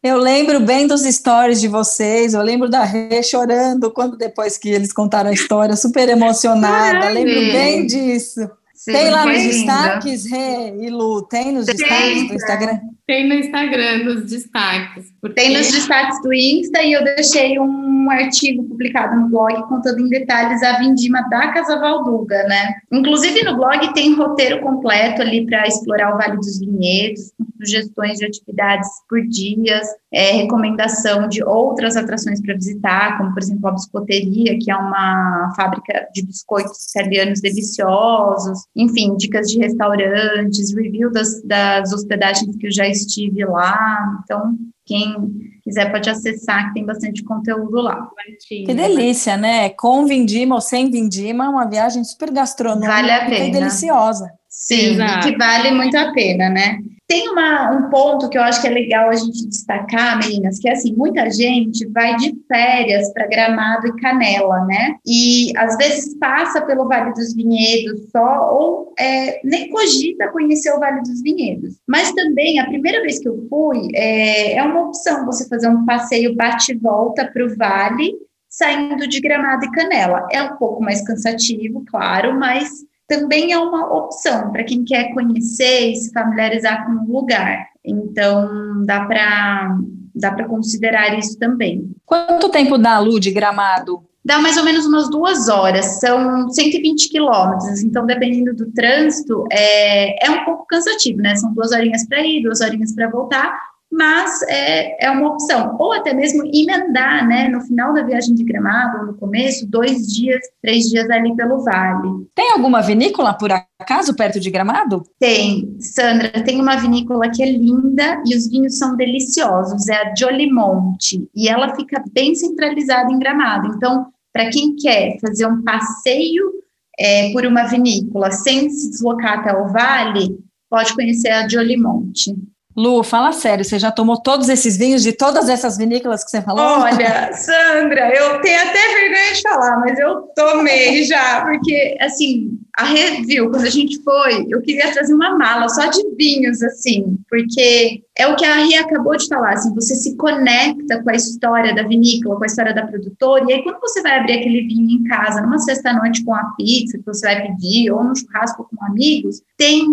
Eu 0.04 0.18
lembro 0.18 0.60
bem 0.60 0.86
dos 0.86 1.04
stories 1.04 1.62
de 1.62 1.70
vocês, 1.70 2.34
eu 2.34 2.42
lembro 2.42 2.70
da 2.70 2.84
Rê 2.84 3.24
chorando 3.24 3.90
quando 3.90 4.18
depois 4.18 4.58
que 4.58 4.68
eles 4.68 4.92
contaram 4.92 5.30
a 5.30 5.34
história, 5.34 5.78
super 5.78 6.10
emocionada, 6.10 7.06
Ai, 7.06 7.14
lembro 7.14 7.40
bem 7.54 7.86
disso. 7.86 8.42
Sim, 8.76 8.92
tem 8.92 9.10
lá 9.10 9.26
nos 9.26 9.42
destaques, 9.42 10.30
Rê 10.30 10.76
e 10.82 10.90
Lu, 10.90 11.22
tem 11.22 11.54
nos 11.54 11.68
tem, 11.68 11.76
destaques 11.78 12.28
do 12.28 12.34
Instagram? 12.34 12.80
Tem 13.08 13.30
no 13.30 13.34
Instagram, 13.36 14.04
nos 14.04 14.30
destaques. 14.30 15.13
Porque... 15.24 15.36
Tem 15.40 15.54
nos 15.54 15.72
destaques 15.72 16.22
do 16.22 16.34
Insta 16.34 16.84
e 16.84 16.92
eu 16.92 17.02
deixei 17.02 17.58
um 17.58 18.12
artigo 18.12 18.62
publicado 18.66 19.16
no 19.16 19.30
blog 19.30 19.54
contando 19.70 20.02
em 20.02 20.10
detalhes 20.10 20.62
a 20.62 20.80
vindima 20.80 21.22
da 21.30 21.48
Casa 21.54 21.80
Valduga, 21.80 22.44
né? 22.44 22.76
Inclusive 22.92 23.42
no 23.46 23.56
blog 23.56 23.94
tem 23.94 24.14
roteiro 24.16 24.60
completo 24.60 25.22
ali 25.22 25.46
para 25.46 25.66
explorar 25.66 26.14
o 26.14 26.18
Vale 26.18 26.36
dos 26.36 26.60
Vinhedos, 26.60 27.32
com 27.38 27.46
sugestões 27.58 28.18
de 28.18 28.26
atividades 28.26 28.90
por 29.08 29.22
dias, 29.22 29.88
é, 30.12 30.32
recomendação 30.32 31.30
de 31.30 31.42
outras 31.42 31.96
atrações 31.96 32.42
para 32.42 32.56
visitar, 32.56 33.18
como 33.18 33.34
por 33.34 33.42
exemplo 33.42 33.70
a 33.70 33.72
biscoteria, 33.72 34.60
que 34.60 34.70
é 34.70 34.76
uma 34.76 35.54
fábrica 35.56 36.06
de 36.14 36.26
biscoitos 36.26 36.90
italianos 36.90 37.40
deliciosos, 37.40 38.60
enfim, 38.76 39.16
dicas 39.16 39.48
de 39.48 39.58
restaurantes, 39.58 40.76
review 40.76 41.10
das, 41.10 41.42
das 41.44 41.94
hospedagens 41.94 42.58
que 42.58 42.68
eu 42.68 42.72
já 42.74 42.90
estive 42.90 43.46
lá. 43.46 44.20
Então, 44.26 44.58
quem 44.86 45.16
quiser 45.64 45.92
pode 45.92 46.10
acessar, 46.10 46.68
que 46.68 46.74
tem 46.76 46.86
bastante 46.86 47.24
conteúdo 47.24 47.82
lá. 47.82 48.10
Que 48.48 48.74
delícia, 48.74 49.38
né? 49.38 49.70
Com 49.70 50.06
vindima 50.06 50.56
ou 50.56 50.62
sem 50.62 50.92
vindima, 50.92 51.50
uma 51.50 51.66
viagem 51.66 52.04
super 52.04 52.32
gastronômica 52.32 52.92
vale 52.92 53.12
a 53.12 53.26
pena. 53.26 53.46
e 53.46 53.52
deliciosa. 53.52 54.32
Sim, 54.50 54.98
que 55.24 55.38
vale 55.38 55.72
muito 55.72 55.98
a 55.98 56.12
pena, 56.12 56.50
né? 56.50 56.80
Tem 57.14 57.30
uma, 57.30 57.70
um 57.70 57.92
ponto 57.92 58.28
que 58.28 58.36
eu 58.36 58.42
acho 58.42 58.60
que 58.60 58.66
é 58.66 58.72
legal 58.72 59.08
a 59.08 59.16
gente 59.16 59.48
destacar, 59.48 60.18
meninas, 60.18 60.58
que 60.58 60.68
é 60.68 60.72
assim, 60.72 60.96
muita 60.96 61.30
gente 61.30 61.88
vai 61.90 62.16
de 62.16 62.34
férias 62.48 63.14
para 63.14 63.28
Gramado 63.28 63.86
e 63.86 63.96
Canela, 63.98 64.66
né? 64.66 64.96
E 65.06 65.56
às 65.56 65.78
vezes 65.78 66.18
passa 66.18 66.66
pelo 66.66 66.88
Vale 66.88 67.14
dos 67.14 67.36
Vinhedos 67.36 68.10
só, 68.12 68.52
ou 68.52 68.96
é, 68.98 69.40
nem 69.44 69.70
cogita 69.70 70.32
conhecer 70.32 70.74
o 70.74 70.80
Vale 70.80 71.02
dos 71.02 71.22
Vinhedos. 71.22 71.76
Mas 71.88 72.12
também, 72.14 72.60
a 72.60 72.66
primeira 72.66 73.00
vez 73.04 73.20
que 73.20 73.30
eu 73.30 73.46
fui, 73.48 73.90
é, 73.94 74.58
é 74.58 74.64
uma 74.64 74.88
opção 74.88 75.24
você 75.24 75.48
fazer 75.48 75.68
um 75.68 75.86
passeio 75.86 76.36
bate-volta 76.36 77.30
para 77.32 77.46
o 77.46 77.56
Vale, 77.56 78.12
saindo 78.50 79.08
de 79.08 79.22
Gramado 79.22 79.66
e 79.66 79.72
Canela. 79.72 80.28
É 80.32 80.42
um 80.42 80.58
pouco 80.58 80.82
mais 80.82 81.06
cansativo, 81.06 81.84
claro, 81.86 82.40
mas 82.40 82.72
também 83.08 83.52
é 83.52 83.58
uma 83.58 83.94
opção 83.94 84.52
para 84.52 84.64
quem 84.64 84.84
quer 84.84 85.14
conhecer 85.14 85.92
e 85.92 85.96
se 85.96 86.12
familiarizar 86.12 86.86
com 86.86 86.92
o 86.92 87.20
lugar. 87.20 87.68
Então, 87.84 88.84
dá 88.86 89.06
para 89.06 89.78
dá 90.16 90.32
para 90.32 90.48
considerar 90.48 91.18
isso 91.18 91.38
também. 91.40 91.90
Quanto 92.06 92.50
tempo 92.50 92.78
dá, 92.78 93.00
Lu, 93.00 93.20
de 93.20 93.32
Gramado? 93.32 94.04
Dá 94.24 94.40
mais 94.40 94.56
ou 94.58 94.64
menos 94.64 94.86
umas 94.86 95.10
duas 95.10 95.50
horas, 95.50 96.00
são 96.00 96.48
120 96.50 97.10
quilômetros, 97.10 97.82
então 97.82 98.06
dependendo 98.06 98.56
do 98.56 98.72
trânsito, 98.72 99.44
é, 99.52 100.26
é 100.26 100.32
um 100.32 100.46
pouco 100.46 100.66
cansativo, 100.66 101.18
né? 101.18 101.36
São 101.36 101.54
duas 101.54 101.72
horinhas 101.72 102.08
para 102.08 102.22
ir, 102.22 102.42
duas 102.42 102.62
horinhas 102.62 102.94
para 102.96 103.10
voltar, 103.10 103.54
mas 103.94 104.42
é, 104.50 105.06
é 105.06 105.12
uma 105.12 105.30
opção. 105.30 105.76
Ou 105.80 105.94
até 105.94 106.14
mesmo 106.14 106.44
emendar, 106.46 107.28
né, 107.28 107.48
no 107.48 107.62
final 107.62 107.94
da 107.94 108.02
viagem 108.02 108.34
de 108.34 108.44
Gramado, 108.44 109.00
ou 109.00 109.06
no 109.08 109.14
começo, 109.14 109.68
dois 109.68 110.08
dias, 110.08 110.42
três 110.62 110.86
dias 110.86 111.10
ali 111.12 111.36
pelo 111.36 111.64
vale. 111.64 112.28
Tem 112.34 112.52
alguma 112.52 112.82
vinícola, 112.82 113.34
por 113.36 113.52
acaso, 113.52 114.16
perto 114.16 114.40
de 114.40 114.50
Gramado? 114.50 115.04
Tem, 115.20 115.78
Sandra, 115.80 116.44
tem 116.44 116.60
uma 116.60 116.76
vinícola 116.76 117.30
que 117.30 117.44
é 117.44 117.52
linda 117.52 118.22
e 118.26 118.36
os 118.36 118.50
vinhos 118.50 118.78
são 118.80 118.96
deliciosos, 118.98 119.88
é 119.88 119.96
a 119.96 120.16
Jolimonte, 120.16 121.28
e 121.36 121.48
ela 121.48 121.76
fica 121.76 122.04
bem 122.12 122.34
centralizada 122.34 123.12
em 123.12 123.20
Gramado. 123.20 123.74
Então, 123.76 124.08
para 124.34 124.50
quem 124.50 124.76
quer 124.76 125.18
fazer 125.22 125.46
um 125.46 125.62
passeio 125.62 126.52
é, 127.00 127.32
por 127.32 127.46
uma 127.46 127.66
vinícola 127.66 128.32
sem 128.32 128.70
se 128.72 128.90
deslocar 128.90 129.40
até 129.40 129.56
o 129.56 129.68
vale, 129.68 130.40
pode 130.68 130.96
conhecer 130.96 131.30
a 131.30 131.48
Jolimonte. 131.48 132.34
Lu, 132.76 133.04
fala 133.04 133.32
sério, 133.32 133.64
você 133.64 133.78
já 133.78 133.92
tomou 133.92 134.20
todos 134.20 134.50
esses 134.50 134.76
vinhos 134.76 135.04
de 135.04 135.14
todas 135.14 135.48
essas 135.48 135.78
vinícolas 135.78 136.24
que 136.24 136.32
você 136.32 136.42
falou? 136.42 136.64
Olha, 136.64 137.32
Sandra, 137.34 138.10
eu 138.16 138.42
tenho 138.42 138.62
até 138.62 138.80
vergonha 138.80 139.34
de 139.34 139.42
falar, 139.42 139.80
mas 139.80 140.00
eu 140.00 140.22
tomei 140.36 141.04
já, 141.06 141.42
porque, 141.42 141.96
assim, 142.02 142.58
a 142.76 142.86
review, 142.86 143.52
quando 143.52 143.66
a 143.66 143.70
gente 143.70 144.02
foi, 144.02 144.48
eu 144.50 144.60
queria 144.62 144.92
trazer 144.92 145.14
uma 145.14 145.38
mala 145.38 145.70
só 145.70 145.86
de 145.86 146.02
vinhos, 146.16 146.64
assim, 146.64 147.16
porque 147.30 148.02
é 148.18 148.28
o 148.28 148.36
que 148.36 148.46
a 148.46 148.56
Ria 148.56 148.82
acabou 148.82 149.16
de 149.16 149.28
falar, 149.28 149.54
assim, 149.54 149.74
você 149.76 149.94
se 149.94 150.18
conecta 150.18 151.04
com 151.04 151.10
a 151.12 151.16
história 151.16 151.76
da 151.76 151.84
vinícola, 151.84 152.38
com 152.38 152.44
a 152.44 152.48
história 152.48 152.74
da 152.74 152.88
produtora, 152.88 153.46
e 153.48 153.54
aí 153.54 153.64
quando 153.64 153.80
você 153.80 154.02
vai 154.02 154.20
abrir 154.20 154.40
aquele 154.40 154.62
vinho 154.62 155.00
em 155.00 155.04
casa, 155.04 155.42
numa 155.42 155.60
sexta-noite 155.60 156.24
com 156.24 156.34
a 156.34 156.44
pizza 156.58 156.98
que 156.98 157.06
você 157.06 157.28
vai 157.28 157.48
pedir, 157.48 157.92
ou 157.92 158.04
num 158.04 158.16
churrasco 158.16 158.68
com 158.68 158.86
amigos, 158.86 159.42
tem 159.56 159.86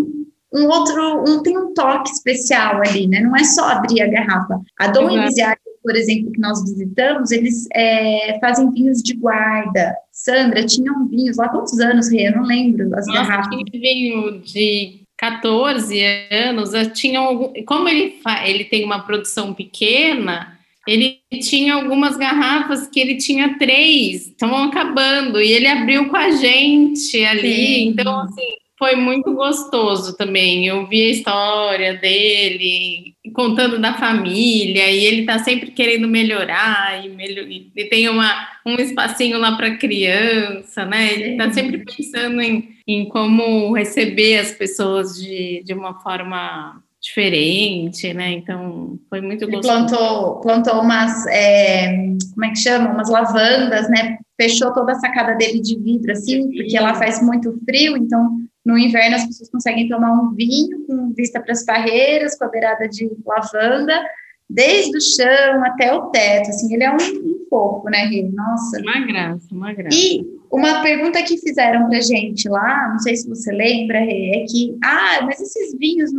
um 0.53 0.67
outro, 0.67 1.25
um, 1.27 1.43
tem 1.43 1.57
um 1.57 1.73
toque 1.73 2.11
especial 2.11 2.81
ali, 2.83 3.07
né? 3.07 3.21
Não 3.21 3.37
é 3.37 3.45
só 3.45 3.69
abrir 3.69 4.03
a 4.03 4.09
garrafa. 4.09 4.61
A 4.79 4.89
Dom 4.89 5.05
uhum. 5.05 5.23
Elisiário, 5.23 5.61
por 5.83 5.95
exemplo, 5.95 6.33
que 6.33 6.41
nós 6.41 6.63
visitamos, 6.63 7.31
eles 7.31 7.67
é, 7.73 8.39
fazem 8.41 8.71
vinhos 8.71 9.03
de 9.03 9.15
guarda. 9.15 9.95
Sandra, 10.13 10.67
tinham 10.67 11.07
vinhos 11.07 11.37
lá 11.37 11.49
quantos 11.49 11.79
anos, 11.79 12.11
Rê? 12.11 12.29
Eu 12.29 12.37
não 12.37 12.45
lembro 12.45 12.95
as 12.97 13.07
Nossa, 13.07 13.21
garrafas. 13.21 13.59
Vinho 13.73 14.41
de 14.41 15.01
14 15.17 16.03
anos, 16.31 16.71
tinha 16.95 17.21
algum, 17.21 17.53
como 17.65 17.89
ele, 17.89 18.15
ele 18.45 18.65
tem 18.65 18.85
uma 18.85 19.01
produção 19.01 19.55
pequena, 19.55 20.59
ele 20.87 21.21
tinha 21.43 21.75
algumas 21.75 22.17
garrafas 22.17 22.87
que 22.89 22.99
ele 22.99 23.17
tinha 23.17 23.59
três, 23.59 24.29
estavam 24.29 24.65
acabando, 24.65 25.41
e 25.41 25.53
ele 25.53 25.67
abriu 25.67 26.09
com 26.09 26.17
a 26.17 26.31
gente 26.31 27.23
ali. 27.25 27.55
Sim. 27.55 27.89
Então, 27.89 28.21
assim, 28.21 28.60
foi 28.81 28.97
muito 28.97 29.35
gostoso 29.35 30.17
também. 30.17 30.67
Eu 30.67 30.87
vi 30.87 31.03
a 31.03 31.11
história 31.11 31.99
dele, 31.99 33.15
contando 33.35 33.79
da 33.79 33.93
família, 33.93 34.91
e 34.91 35.05
ele 35.05 35.27
tá 35.27 35.39
sempre 35.39 35.71
querendo 35.71 36.09
melhorar, 36.09 37.05
e, 37.05 37.11
melhor, 37.11 37.47
e 37.47 37.85
tem 37.91 38.09
uma, 38.09 38.49
um 38.65 38.77
espacinho 38.77 39.39
lá 39.39 39.55
para 39.55 39.77
criança, 39.77 40.87
né? 40.87 41.13
Ele 41.13 41.37
tá 41.37 41.53
sempre 41.53 41.85
pensando 41.85 42.41
em, 42.41 42.71
em 42.89 43.07
como 43.07 43.75
receber 43.75 44.39
as 44.39 44.53
pessoas 44.53 45.15
de, 45.15 45.63
de 45.63 45.75
uma 45.75 46.01
forma 46.01 46.83
diferente, 47.03 48.15
né? 48.15 48.33
Então 48.33 48.99
foi 49.11 49.21
muito 49.21 49.45
Ele 49.45 49.57
gostoso. 49.57 49.87
Plantou, 49.87 50.41
plantou 50.41 50.81
umas, 50.81 51.27
é, 51.27 52.15
como 52.33 52.47
é 52.47 52.49
que 52.49 52.59
chama? 52.59 52.95
Umas 52.95 53.11
lavandas, 53.11 53.91
né? 53.91 54.17
Fechou 54.41 54.73
toda 54.73 54.93
a 54.93 54.99
sacada 54.99 55.35
dele 55.35 55.61
de 55.61 55.79
vidro, 55.79 56.13
assim, 56.13 56.51
porque 56.51 56.81
lá 56.81 56.95
faz 56.95 57.23
muito 57.23 57.59
frio, 57.67 57.95
então 57.95 58.41
no 58.65 58.77
inverno, 58.77 59.17
as 59.17 59.27
pessoas 59.27 59.51
conseguem 59.51 59.89
tomar 59.89 60.13
um 60.13 60.35
vinho 60.35 60.87
com 60.87 61.13
vista 61.15 61.41
para 61.41 61.53
as 61.53 61.65
barreiras, 61.65 62.37
com 62.37 62.45
a 62.45 62.49
beirada 62.49 62.89
de 62.89 63.11
lavanda, 63.25 64.01
desde 64.49 64.97
o 64.97 65.01
chão 65.01 65.65
até 65.65 65.95
o 65.95 66.11
teto. 66.11 66.51
Assim, 66.51 66.75
ele 66.75 66.85
é 66.85 66.91
um, 66.91 66.97
um 66.97 67.47
fofo, 67.49 67.89
né, 67.89 68.05
Rê? 68.05 68.29
Nossa. 68.33 68.81
Uma 68.81 69.07
graça, 69.07 69.47
uma 69.53 69.73
graça. 69.73 69.97
E 69.97 70.27
uma 70.51 70.83
pergunta 70.83 71.23
que 71.23 71.39
fizeram 71.39 71.89
para 71.89 72.01
gente 72.01 72.49
lá, 72.49 72.89
não 72.91 72.99
sei 72.99 73.17
se 73.17 73.29
você 73.29 73.53
lembra, 73.53 74.01
Rê, 74.01 74.43
é 74.43 74.45
que, 74.47 74.77
ah, 74.83 75.21
mas 75.23 75.41
esses 75.41 75.79
vinhos 75.79 76.11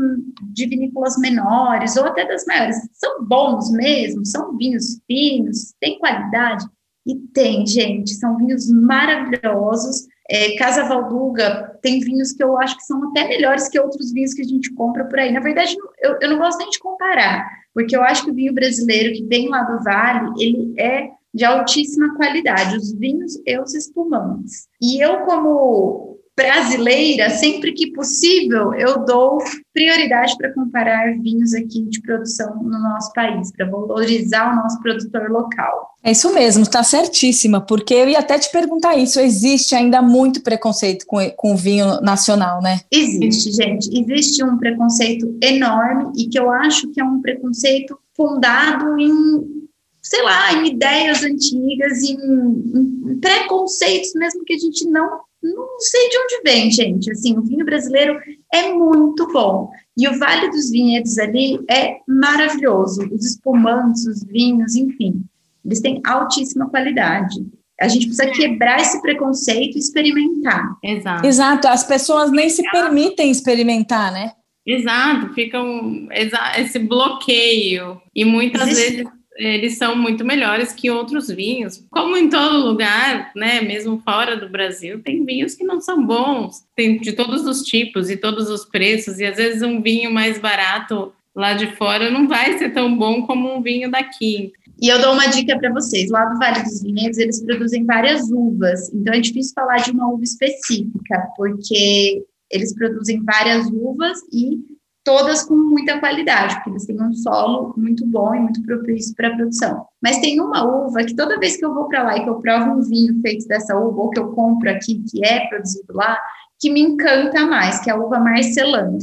de 0.54 0.66
vinícolas 0.66 1.18
menores 1.18 1.96
ou 1.98 2.06
até 2.06 2.26
das 2.26 2.46
maiores 2.46 2.78
são 2.94 3.24
bons 3.26 3.72
mesmo? 3.72 4.26
São 4.26 4.58
vinhos 4.58 5.00
finos? 5.06 5.74
Tem 5.80 6.00
qualidade? 6.00 6.66
E 7.06 7.16
tem, 7.34 7.66
gente, 7.66 8.14
são 8.14 8.38
vinhos 8.38 8.70
maravilhosos 8.70 10.08
é, 10.32 10.56
Casa 10.56 10.86
Valduga 10.86 11.78
tem 11.82 12.00
vinhos 12.00 12.32
que 12.32 12.42
eu 12.42 12.58
acho 12.58 12.78
que 12.78 12.86
são 12.86 13.10
até 13.10 13.28
melhores 13.28 13.68
que 13.68 13.78
outros 13.78 14.14
vinhos 14.14 14.34
que 14.34 14.42
a 14.42 14.46
gente 14.46 14.74
compra 14.74 15.04
por 15.04 15.20
aí. 15.20 15.30
Na 15.30 15.42
verdade, 15.42 15.76
eu, 16.00 16.18
eu 16.22 16.30
não 16.30 16.38
gosto 16.38 16.60
nem 16.60 16.70
de 16.70 16.80
comparar, 16.80 17.46
porque 17.74 17.94
eu 17.94 18.02
acho 18.02 18.24
que 18.24 18.32
o 18.32 18.34
vinho 18.34 18.54
brasileiro 18.54 19.14
que 19.14 19.26
vem 19.26 19.50
lá 19.50 19.64
do 19.64 19.84
Vale, 19.84 20.32
ele 20.40 20.74
é 20.80 21.10
de 21.34 21.44
altíssima 21.44 22.16
qualidade, 22.16 22.78
os 22.78 22.94
vinhos 22.94 23.42
e 23.46 23.60
os 23.60 23.74
espumantes. 23.74 24.70
E 24.82 25.04
eu, 25.04 25.20
como 25.26 26.11
brasileira, 26.42 27.30
sempre 27.30 27.72
que 27.74 27.92
possível, 27.92 28.74
eu 28.74 29.06
dou 29.06 29.38
prioridade 29.74 30.36
para 30.38 30.54
comparar 30.54 31.14
vinhos 31.20 31.54
aqui 31.54 31.84
de 31.84 32.02
produção 32.02 32.56
no 32.64 32.80
nosso 32.80 33.14
país, 33.14 33.52
para 33.52 33.70
valorizar 33.70 34.52
o 34.52 34.56
nosso 34.56 34.82
produtor 34.82 35.30
local. 35.30 35.92
É 36.04 36.12
isso 36.12 36.34
mesmo, 36.34 36.64
está 36.64 36.84
certíssima, 36.84 37.62
porque 37.62 37.94
eu 37.94 38.10
ia 38.10 38.20
até 38.20 38.40
te 38.40 38.52
perguntar 38.52 38.96
isso, 38.96 39.20
existe 39.20 39.76
ainda 39.76 40.02
muito 40.02 40.42
preconceito 40.42 41.06
com, 41.06 41.18
com 41.38 41.54
o 41.54 41.58
vinho 41.58 42.02
nacional, 42.02 42.62
né? 42.62 42.82
Existe, 42.92 43.52
gente, 43.52 43.90
existe 43.94 44.44
um 44.44 44.58
preconceito 44.58 45.38
enorme 45.42 46.12
e 46.18 46.28
que 46.28 46.40
eu 46.40 46.50
acho 46.50 46.90
que 46.92 47.00
é 47.00 47.04
um 47.04 47.22
preconceito 47.22 47.98
fundado 48.16 49.00
em 49.00 49.62
sei 50.04 50.24
lá, 50.24 50.52
em 50.54 50.68
ideias 50.68 51.24
antigas, 51.24 52.02
em, 52.02 52.18
em 52.18 53.20
preconceitos 53.22 54.12
mesmo 54.16 54.44
que 54.44 54.54
a 54.54 54.58
gente 54.58 54.86
não 54.90 55.22
não 55.42 55.80
sei 55.80 56.10
de 56.10 56.18
onde 56.18 56.42
vem, 56.44 56.72
gente. 56.72 57.12
Assim, 57.12 57.38
o 57.38 57.42
vinho 57.42 57.66
brasileiro 57.66 58.20
é 58.54 58.72
muito 58.72 59.28
bom. 59.32 59.72
E 59.98 60.08
o 60.08 60.18
Vale 60.18 60.50
dos 60.50 60.70
Vinhedos 60.70 61.18
ali 61.18 61.60
é 61.70 61.98
maravilhoso. 62.08 63.08
Os 63.12 63.26
espumantes, 63.26 64.06
os 64.06 64.24
vinhos, 64.24 64.76
enfim, 64.76 65.24
eles 65.66 65.82
têm 65.82 66.02
altíssima 66.06 66.70
qualidade. 66.70 67.36
A 67.80 67.88
gente 67.88 68.06
precisa 68.06 68.26
é. 68.26 68.32
quebrar 68.32 68.80
esse 68.80 69.02
preconceito 69.02 69.76
e 69.76 69.80
experimentar. 69.80 70.78
Exato. 70.84 71.26
Exato. 71.26 71.68
As 71.68 71.84
pessoas 71.84 72.32
nem 72.32 72.50
se 72.50 72.62
permitem 72.70 73.32
experimentar, 73.32 74.12
né? 74.12 74.34
Exato, 74.66 75.34
fica 75.34 75.60
um, 75.60 76.08
esse 76.56 76.78
bloqueio. 76.78 78.00
E 78.14 78.24
muitas 78.24 78.68
Existe... 78.68 78.98
vezes 78.98 79.21
eles 79.48 79.78
são 79.78 79.96
muito 79.96 80.24
melhores 80.24 80.72
que 80.72 80.92
outros 80.92 81.28
vinhos. 81.28 81.84
Como 81.90 82.16
em 82.16 82.30
todo 82.30 82.66
lugar, 82.66 83.32
né, 83.36 83.62
mesmo 83.62 84.02
fora 84.04 84.38
do 84.38 84.50
Brasil, 84.50 85.02
tem 85.02 85.26
vinhos 85.26 85.56
que 85.56 85.64
não 85.64 85.82
são 85.82 86.06
bons, 86.06 86.64
tem 86.76 87.00
de 87.00 87.14
todos 87.14 87.46
os 87.46 87.64
tipos 87.64 88.10
e 88.10 88.18
todos 88.18 88.50
os 88.50 88.66
preços, 88.66 89.20
e 89.20 89.26
às 89.26 89.38
vezes 89.38 89.62
um 89.62 89.82
vinho 89.82 90.14
mais 90.14 90.38
barato 90.38 91.12
lá 91.36 91.54
de 91.54 91.76
fora 91.76 92.12
não 92.12 92.28
vai 92.28 92.58
ser 92.58 92.70
tão 92.70 92.96
bom 92.96 93.26
como 93.26 93.56
um 93.56 93.62
vinho 93.62 93.90
daqui. 93.90 94.52
E 94.82 94.88
eu 94.90 95.00
dou 95.00 95.14
uma 95.14 95.28
dica 95.28 95.58
para 95.58 95.72
vocês: 95.72 96.10
lá 96.10 96.26
do 96.26 96.38
Vale 96.38 96.64
dos 96.64 96.82
Vinhedos, 96.82 97.18
eles 97.18 97.44
produzem 97.44 97.86
várias 97.86 98.30
uvas, 98.32 98.92
então 98.94 99.14
é 99.14 99.20
difícil 99.20 99.54
falar 99.56 99.78
de 99.78 99.92
uma 99.92 100.08
uva 100.08 100.24
específica, 100.24 101.30
porque 101.36 102.24
eles 102.52 102.76
produzem 102.76 103.24
várias 103.24 103.68
uvas 103.68 104.20
e 104.32 104.60
todas 105.04 105.44
com 105.44 105.56
muita 105.56 106.00
qualidade, 106.00 106.56
porque 106.56 106.70
eles 106.72 106.86
têm 106.86 107.02
um 107.02 107.14
solo 107.14 107.74
muito 107.78 108.06
bom 108.06 108.36
e 108.36 108.40
muito 108.40 108.62
propício 108.64 109.16
para 109.16 109.30
a 109.30 109.36
produção. 109.36 109.86
Mas 110.02 110.20
tem 110.20 110.40
uma 110.40 110.64
uva 110.64 111.04
que 111.04 111.16
toda 111.16 111.40
vez 111.40 111.58
que 111.58 111.66
eu 111.66 111.74
vou 111.74 111.88
para 111.88 112.04
lá 112.04 112.18
e 112.18 112.24
que 112.24 112.30
eu 112.30 112.40
provo 112.40 112.72
um 112.72 112.82
vinho 112.82 113.20
feito 113.22 113.48
dessa 113.48 113.78
uva, 113.78 114.02
ou 114.02 114.10
que 114.10 114.20
eu 114.20 114.30
compro 114.32 114.70
aqui, 114.70 115.04
que 115.10 115.26
é 115.26 115.48
produzido 115.48 115.94
lá, 115.94 116.20
que 116.60 116.70
me 116.70 116.82
encanta 116.82 117.46
mais, 117.46 117.80
que 117.80 117.90
é 117.90 117.94
a 117.94 117.98
uva 117.98 118.20
marcelana. 118.20 118.98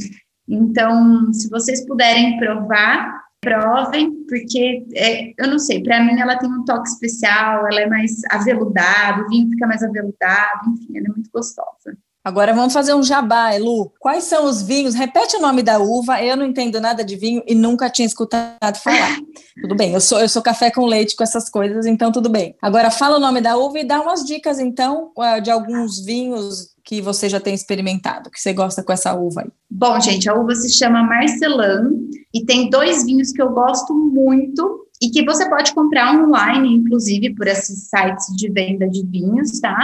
Então, 0.47 1.31
se 1.33 1.49
vocês 1.49 1.85
puderem 1.85 2.39
provar, 2.39 3.21
provem, 3.41 4.23
porque 4.27 4.85
é, 4.95 5.33
eu 5.37 5.47
não 5.47 5.59
sei, 5.59 5.81
para 5.83 6.03
mim 6.03 6.19
ela 6.19 6.37
tem 6.37 6.49
um 6.49 6.63
toque 6.65 6.89
especial, 6.89 7.67
ela 7.67 7.81
é 7.81 7.87
mais 7.87 8.21
aveludada, 8.29 9.23
o 9.23 9.29
vinho 9.29 9.49
fica 9.49 9.67
mais 9.67 9.83
aveludado, 9.83 10.69
enfim, 10.71 10.97
ela 10.97 11.07
é 11.07 11.11
muito 11.11 11.29
gostosa. 11.31 11.97
Agora 12.29 12.53
vamos 12.53 12.73
fazer 12.73 12.93
um 12.93 13.01
jabá, 13.01 13.55
Elu. 13.55 13.91
Quais 13.97 14.25
são 14.25 14.45
os 14.45 14.61
vinhos? 14.61 14.93
Repete 14.93 15.35
o 15.35 15.41
nome 15.41 15.63
da 15.63 15.79
uva. 15.79 16.21
Eu 16.21 16.37
não 16.37 16.45
entendo 16.45 16.79
nada 16.79 17.03
de 17.03 17.15
vinho 17.15 17.41
e 17.47 17.55
nunca 17.55 17.89
tinha 17.89 18.05
escutado 18.05 18.77
falar. 18.77 19.17
tudo 19.59 19.75
bem, 19.75 19.93
eu 19.93 19.99
sou, 19.99 20.19
eu 20.19 20.29
sou 20.29 20.39
café 20.39 20.69
com 20.69 20.85
leite 20.85 21.15
com 21.15 21.23
essas 21.23 21.49
coisas, 21.49 21.87
então 21.87 22.11
tudo 22.11 22.29
bem. 22.29 22.55
Agora 22.61 22.91
fala 22.91 23.17
o 23.17 23.19
nome 23.19 23.41
da 23.41 23.57
uva 23.57 23.79
e 23.79 23.83
dá 23.83 23.99
umas 23.99 24.23
dicas, 24.23 24.59
então, 24.59 25.11
de 25.41 25.49
alguns 25.49 26.05
vinhos 26.05 26.69
que 26.83 27.01
você 27.01 27.27
já 27.27 27.39
tem 27.39 27.55
experimentado, 27.55 28.29
que 28.29 28.39
você 28.39 28.53
gosta 28.53 28.83
com 28.83 28.93
essa 28.93 29.15
uva 29.15 29.41
aí. 29.41 29.49
Bom, 29.67 29.99
gente, 29.99 30.29
a 30.29 30.35
uva 30.35 30.53
se 30.53 30.69
chama 30.69 31.01
Marcelan 31.01 31.89
e 32.31 32.45
tem 32.45 32.69
dois 32.69 33.05
vinhos 33.05 33.31
que 33.31 33.41
eu 33.41 33.49
gosto 33.49 33.91
muito 33.91 34.78
e 35.01 35.09
que 35.09 35.23
você 35.23 35.49
pode 35.49 35.73
comprar 35.73 36.13
online, 36.13 36.75
inclusive, 36.75 37.33
por 37.33 37.47
esses 37.47 37.89
sites 37.89 38.35
de 38.35 38.49
venda 38.49 38.87
de 38.87 39.05
vinhos, 39.05 39.59
tá? 39.59 39.77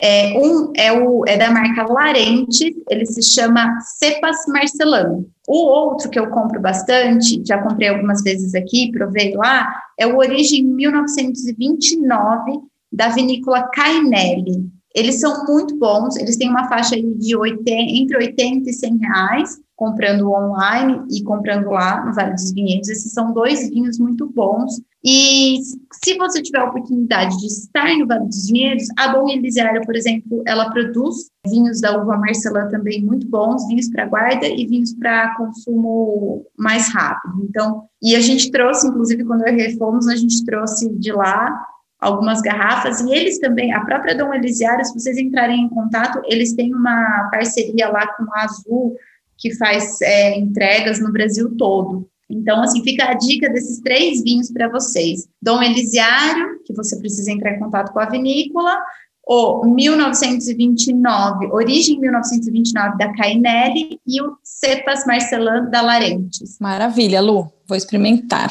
É, 0.00 0.38
um 0.38 0.72
é, 0.74 0.92
o, 0.92 1.22
é 1.26 1.36
da 1.36 1.50
marca 1.50 1.84
Larente, 1.84 2.74
ele 2.88 3.04
se 3.04 3.22
chama 3.22 3.78
Cepas 3.80 4.46
Marcelano. 4.48 5.26
O 5.46 5.66
outro 5.66 6.08
que 6.08 6.18
eu 6.18 6.30
compro 6.30 6.60
bastante, 6.60 7.42
já 7.46 7.62
comprei 7.62 7.88
algumas 7.88 8.22
vezes 8.22 8.54
aqui, 8.54 8.90
provei 8.90 9.34
lá, 9.34 9.68
é 9.98 10.06
o 10.06 10.16
Origem 10.16 10.64
1929 10.64 12.60
da 12.90 13.08
vinícola 13.08 13.68
Cainelli. 13.74 14.70
Eles 14.94 15.20
são 15.20 15.44
muito 15.46 15.76
bons, 15.78 16.16
eles 16.16 16.36
têm 16.36 16.48
uma 16.48 16.68
faixa 16.68 16.96
de 16.96 17.36
80, 17.36 17.70
entre 17.70 18.16
80 18.16 18.70
e 18.70 18.72
100 18.72 18.98
reais, 18.98 19.60
comprando 19.82 20.30
online 20.30 21.02
e 21.10 21.24
comprando 21.24 21.68
lá 21.68 22.06
no 22.06 22.14
Vale 22.14 22.34
dos 22.34 22.52
Vinhedos. 22.52 22.88
Esses 22.88 23.12
são 23.12 23.32
dois 23.32 23.68
vinhos 23.68 23.98
muito 23.98 24.28
bons. 24.28 24.80
E 25.04 25.58
se 25.92 26.16
você 26.16 26.40
tiver 26.40 26.60
a 26.60 26.66
oportunidade 26.66 27.36
de 27.38 27.46
estar 27.46 27.92
no 27.98 28.06
Vale 28.06 28.26
dos 28.26 28.46
Vinhedos, 28.46 28.86
a 28.96 29.08
Dom 29.08 29.28
Elisiária, 29.28 29.80
por 29.80 29.96
exemplo, 29.96 30.40
ela 30.46 30.70
produz 30.70 31.32
vinhos 31.44 31.80
da 31.80 32.00
uva 32.00 32.16
Marcelã 32.16 32.68
também 32.68 33.04
muito 33.04 33.28
bons, 33.28 33.66
vinhos 33.66 33.90
para 33.90 34.06
guarda 34.06 34.46
e 34.46 34.64
vinhos 34.68 34.94
para 34.94 35.34
consumo 35.34 36.46
mais 36.56 36.94
rápido. 36.94 37.42
Então, 37.42 37.82
e 38.00 38.14
a 38.14 38.20
gente 38.20 38.52
trouxe, 38.52 38.86
inclusive, 38.86 39.24
quando 39.24 39.44
eu 39.48 39.56
e 39.56 39.76
fomos, 39.76 40.06
a 40.06 40.14
gente 40.14 40.44
trouxe 40.44 40.88
de 40.90 41.10
lá 41.10 41.60
algumas 42.00 42.40
garrafas, 42.40 43.00
e 43.00 43.12
eles 43.12 43.38
também, 43.38 43.72
a 43.72 43.84
própria 43.84 44.16
Dom 44.16 44.34
Elisiário, 44.34 44.84
se 44.84 44.92
vocês 44.92 45.16
entrarem 45.18 45.62
em 45.62 45.68
contato, 45.68 46.20
eles 46.26 46.52
têm 46.52 46.74
uma 46.74 47.28
parceria 47.30 47.88
lá 47.88 48.06
com 48.14 48.24
a 48.34 48.42
Azul, 48.42 48.96
que 49.42 49.52
faz 49.56 50.00
é, 50.00 50.38
entregas 50.38 51.00
no 51.00 51.10
Brasil 51.12 51.56
todo. 51.56 52.08
Então, 52.30 52.62
assim, 52.62 52.82
fica 52.84 53.10
a 53.10 53.14
dica 53.14 53.50
desses 53.50 53.80
três 53.80 54.22
vinhos 54.22 54.50
para 54.52 54.68
vocês. 54.68 55.26
Dom 55.42 55.60
Elisiário, 55.60 56.62
que 56.64 56.72
você 56.72 56.96
precisa 56.96 57.32
entrar 57.32 57.56
em 57.56 57.58
contato 57.58 57.92
com 57.92 57.98
a 57.98 58.06
vinícola, 58.06 58.78
o 59.26 59.66
1929, 59.66 61.46
Origem 61.46 61.98
1929 61.98 62.96
da 62.96 63.12
Cainelli 63.14 64.00
e 64.06 64.22
o 64.22 64.36
Cepas 64.44 65.04
Marcelin 65.04 65.68
da 65.70 65.82
Larentes. 65.82 66.56
Maravilha, 66.60 67.20
Lu, 67.20 67.52
vou 67.66 67.76
experimentar. 67.76 68.50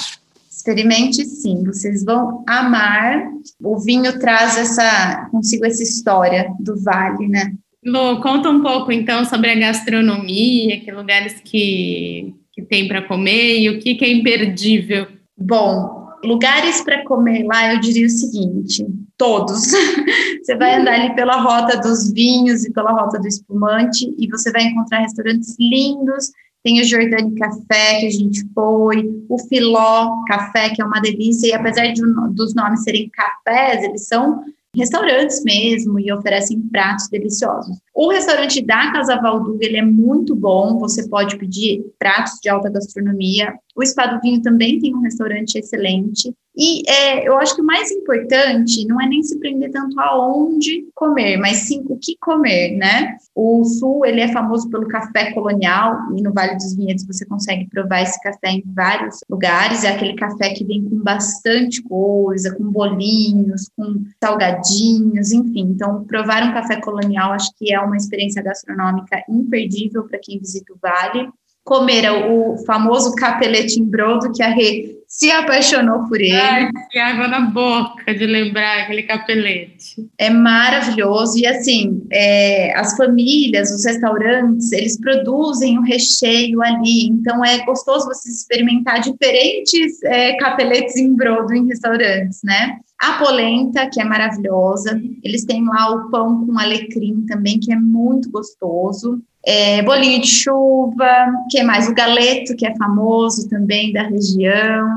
Experimente 0.52 1.26
sim, 1.26 1.64
vocês 1.64 2.04
vão 2.04 2.44
amar. 2.48 3.32
O 3.60 3.80
vinho 3.80 4.20
traz 4.20 4.58
essa 4.58 5.28
consigo 5.32 5.66
essa 5.66 5.82
história 5.82 6.54
do 6.60 6.80
vale, 6.84 7.28
né? 7.28 7.54
Lu, 7.84 8.22
conta 8.22 8.50
um 8.50 8.62
pouco 8.62 8.92
então 8.92 9.26
sobre 9.26 9.50
a 9.50 9.56
gastronomia, 9.56 10.80
que 10.80 10.92
lugares 10.92 11.42
que, 11.44 12.36
que 12.54 12.62
tem 12.62 12.88
para 12.88 13.02
comer 13.02 13.60
e 13.60 13.70
o 13.70 13.80
que, 13.80 13.96
que 13.96 14.06
é 14.06 14.12
imperdível. 14.12 15.08
Bom, 15.36 16.10
lugares 16.24 16.82
para 16.82 17.04
comer 17.04 17.44
lá, 17.44 17.74
eu 17.74 17.80
diria 17.80 18.06
o 18.06 18.10
seguinte: 18.10 18.86
todos. 19.18 19.72
você 20.42 20.56
vai 20.56 20.76
andar 20.76 20.94
ali 20.94 21.16
pela 21.16 21.42
rota 21.42 21.78
dos 21.78 22.12
vinhos 22.12 22.66
e 22.66 22.72
pela 22.72 22.92
rota 22.92 23.20
do 23.20 23.28
espumante 23.28 24.14
e 24.18 24.28
você 24.28 24.52
vai 24.52 24.64
encontrar 24.64 25.00
restaurantes 25.00 25.56
lindos. 25.60 26.32
Tem 26.64 26.80
o 26.80 26.84
Jordani 26.84 27.34
Café, 27.36 28.00
que 28.00 28.06
a 28.06 28.12
gente 28.12 28.44
foi, 28.54 29.10
o 29.28 29.40
Filó 29.48 30.24
Café, 30.28 30.70
que 30.70 30.80
é 30.80 30.86
uma 30.86 31.02
delícia, 31.02 31.48
e 31.48 31.54
apesar 31.54 31.88
de, 31.88 32.02
dos 32.36 32.54
nomes 32.54 32.84
serem 32.84 33.10
cafés, 33.10 33.84
eles 33.84 34.08
são 34.08 34.44
restaurantes 34.76 35.44
mesmo 35.44 36.00
e 36.00 36.12
oferecem 36.12 36.62
pratos 36.70 37.08
deliciosos. 37.10 37.78
O 38.02 38.10
restaurante 38.10 38.66
da 38.66 38.92
Casa 38.92 39.16
Valduga, 39.22 39.64
ele 39.64 39.78
é 39.78 39.84
muito 39.84 40.36
bom, 40.36 40.80
você 40.80 41.08
pode 41.08 41.38
pedir 41.38 41.86
pratos 42.00 42.40
de 42.42 42.50
alta 42.50 42.68
gastronomia. 42.68 43.54
O 43.76 43.86
Spa 43.86 44.08
do 44.08 44.20
Vinho 44.20 44.42
também 44.42 44.80
tem 44.80 44.96
um 44.96 45.02
restaurante 45.02 45.60
excelente. 45.60 46.34
E 46.58 46.82
é, 46.90 47.28
eu 47.28 47.38
acho 47.38 47.56
que 47.56 47.62
o 47.62 47.66
mais 47.66 47.90
importante 47.92 48.86
não 48.86 49.00
é 49.00 49.08
nem 49.08 49.24
se 49.24 49.40
prender 49.40 49.72
tanto 49.72 49.98
aonde 50.00 50.86
comer, 50.94 51.38
mas 51.38 51.60
sim 51.60 51.82
o 51.88 51.98
que 51.98 52.18
comer, 52.20 52.76
né? 52.76 53.16
O 53.34 53.64
Sul, 53.64 54.06
ele 54.06 54.20
é 54.20 54.28
famoso 54.28 54.70
pelo 54.70 54.88
café 54.88 55.32
colonial, 55.32 55.98
e 56.16 56.22
no 56.22 56.34
Vale 56.34 56.56
dos 56.56 56.76
Vinhedos 56.76 57.06
você 57.06 57.26
consegue 57.26 57.70
provar 57.70 58.02
esse 58.02 58.22
café 58.22 58.50
em 58.50 58.64
vários 58.66 59.20
lugares. 59.30 59.86
É 59.86 59.90
aquele 59.90 60.16
café 60.16 60.50
que 60.50 60.66
vem 60.66 60.84
com 60.84 60.98
bastante 60.98 61.82
coisa, 61.84 62.54
com 62.56 62.66
bolinhos, 62.66 63.70
com 63.78 64.04
salgadinhos, 64.22 65.32
enfim. 65.32 65.70
Então, 65.70 66.04
provar 66.04 66.44
um 66.44 66.54
café 66.54 66.82
colonial 66.82 67.32
acho 67.32 67.52
que 67.58 67.74
é 67.74 67.80
experiência 67.98 68.42
gastronômica 68.42 69.24
imperdível 69.30 70.04
para 70.04 70.20
quem 70.20 70.40
visita 70.40 70.74
o 70.74 70.78
Vale. 70.82 71.30
Comer 71.64 72.10
o 72.10 72.58
famoso 72.66 73.16
capelete 73.16 73.80
em 73.80 73.86
brodo, 73.86 74.32
que 74.32 74.42
a 74.42 74.50
Rê 74.50 75.01
se 75.12 75.30
apaixonou 75.30 76.06
por 76.06 76.22
ele. 76.22 76.32
Ai, 76.32 76.72
que 76.90 76.98
água 76.98 77.28
na 77.28 77.42
boca 77.42 78.16
de 78.16 78.26
lembrar 78.26 78.84
aquele 78.84 79.04
capelete. 79.04 80.10
É 80.18 80.30
maravilhoso. 80.30 81.38
E 81.38 81.46
assim, 81.46 82.02
é, 82.10 82.74
as 82.80 82.96
famílias, 82.96 83.72
os 83.72 83.84
restaurantes, 83.84 84.72
eles 84.72 84.98
produzem 84.98 85.78
o 85.78 85.82
recheio 85.82 86.62
ali. 86.64 87.08
Então 87.08 87.44
é 87.44 87.60
gostoso 87.66 88.06
você 88.06 88.30
experimentar 88.30 89.02
diferentes 89.02 90.02
é, 90.04 90.38
capeletes 90.38 90.96
em 90.96 91.14
brodo 91.14 91.54
em 91.54 91.68
restaurantes, 91.68 92.40
né? 92.42 92.80
A 93.02 93.14
polenta, 93.14 93.90
que 93.90 94.00
é 94.00 94.06
maravilhosa. 94.06 95.02
Eles 95.22 95.44
têm 95.44 95.66
lá 95.66 95.94
o 95.94 96.10
pão 96.10 96.46
com 96.46 96.58
alecrim 96.58 97.26
também, 97.26 97.60
que 97.60 97.74
é 97.74 97.76
muito 97.76 98.32
gostoso 98.32 99.22
é, 99.46 99.82
bolinho 99.82 100.22
de 100.22 100.28
chuva, 100.28 101.10
que 101.50 101.64
mais? 101.64 101.88
O 101.88 101.94
galeto, 101.94 102.56
que 102.56 102.66
é 102.66 102.76
famoso 102.76 103.50
também 103.50 103.92
da 103.92 104.04
região. 104.04 104.88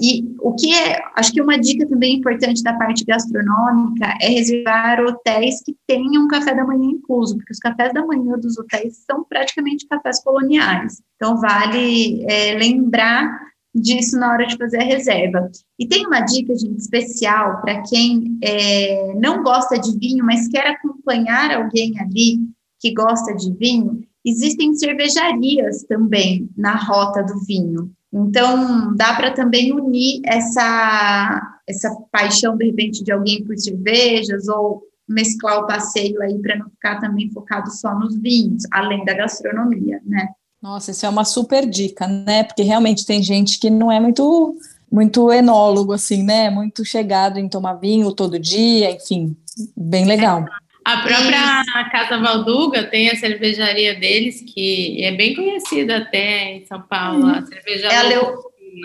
E 0.00 0.34
o 0.40 0.52
que 0.54 0.74
é, 0.74 1.00
acho 1.14 1.32
que 1.32 1.40
uma 1.40 1.56
dica 1.56 1.86
também 1.86 2.16
importante 2.16 2.62
da 2.64 2.72
parte 2.72 3.04
gastronômica 3.04 4.16
é 4.20 4.28
reservar 4.28 5.00
hotéis 5.00 5.62
que 5.62 5.76
tenham 5.86 6.26
café 6.26 6.52
da 6.52 6.64
manhã 6.64 6.90
incluso, 6.90 7.36
porque 7.36 7.52
os 7.52 7.60
cafés 7.60 7.92
da 7.92 8.04
manhã 8.04 8.36
dos 8.36 8.58
hotéis 8.58 9.04
são 9.08 9.22
praticamente 9.24 9.86
cafés 9.86 10.22
coloniais. 10.22 11.00
Então, 11.14 11.40
vale 11.40 12.24
é, 12.28 12.54
lembrar 12.54 13.38
disso 13.72 14.18
na 14.18 14.32
hora 14.32 14.46
de 14.46 14.56
fazer 14.56 14.78
a 14.78 14.84
reserva. 14.84 15.48
E 15.78 15.86
tem 15.86 16.06
uma 16.06 16.20
dica, 16.20 16.56
gente, 16.56 16.78
especial 16.78 17.60
para 17.60 17.82
quem 17.82 18.36
é, 18.42 19.14
não 19.14 19.42
gosta 19.44 19.78
de 19.78 19.96
vinho, 19.98 20.24
mas 20.24 20.48
quer 20.48 20.66
acompanhar 20.66 21.52
alguém 21.52 21.92
ali 22.00 22.38
que 22.84 22.92
gosta 22.92 23.34
de 23.34 23.50
vinho, 23.54 24.04
existem 24.22 24.74
cervejarias 24.74 25.84
também 25.84 26.50
na 26.54 26.76
rota 26.76 27.22
do 27.22 27.40
vinho. 27.46 27.90
Então, 28.12 28.94
dá 28.94 29.14
para 29.14 29.30
também 29.30 29.72
unir 29.72 30.20
essa, 30.22 31.58
essa 31.66 31.90
paixão, 32.12 32.54
de 32.58 32.66
repente, 32.66 33.02
de 33.02 33.10
alguém 33.10 33.42
por 33.42 33.56
cervejas 33.56 34.48
ou 34.48 34.82
mesclar 35.08 35.60
o 35.60 35.66
passeio 35.66 36.20
aí 36.20 36.38
para 36.38 36.58
não 36.58 36.68
ficar 36.68 37.00
também 37.00 37.30
focado 37.30 37.70
só 37.70 37.98
nos 37.98 38.14
vinhos, 38.18 38.64
além 38.70 39.02
da 39.06 39.14
gastronomia, 39.14 39.98
né? 40.04 40.28
Nossa, 40.62 40.90
isso 40.90 41.06
é 41.06 41.08
uma 41.08 41.24
super 41.24 41.66
dica, 41.66 42.06
né? 42.06 42.44
Porque 42.44 42.62
realmente 42.62 43.06
tem 43.06 43.22
gente 43.22 43.58
que 43.58 43.70
não 43.70 43.90
é 43.90 43.98
muito 43.98 44.58
muito 44.92 45.32
enólogo 45.32 45.92
assim, 45.92 46.22
né? 46.22 46.50
Muito 46.50 46.84
chegado 46.84 47.38
em 47.38 47.48
tomar 47.48 47.74
vinho 47.74 48.12
todo 48.12 48.38
dia, 48.38 48.90
enfim, 48.92 49.34
bem 49.74 50.04
legal. 50.04 50.44
A 50.84 50.98
própria 50.98 51.62
Isso. 51.62 51.90
Casa 51.90 52.18
Valduga 52.18 52.84
tem 52.84 53.10
a 53.10 53.16
cervejaria 53.16 53.94
deles, 53.94 54.42
que 54.42 55.02
é 55.02 55.12
bem 55.12 55.34
conhecida 55.34 55.98
até 55.98 56.56
em 56.56 56.66
São 56.66 56.82
Paulo, 56.82 57.26
a 57.26 57.42
cerveja 57.42 57.88
é 57.88 57.96
a 57.96 58.02
Leo, 58.02 58.38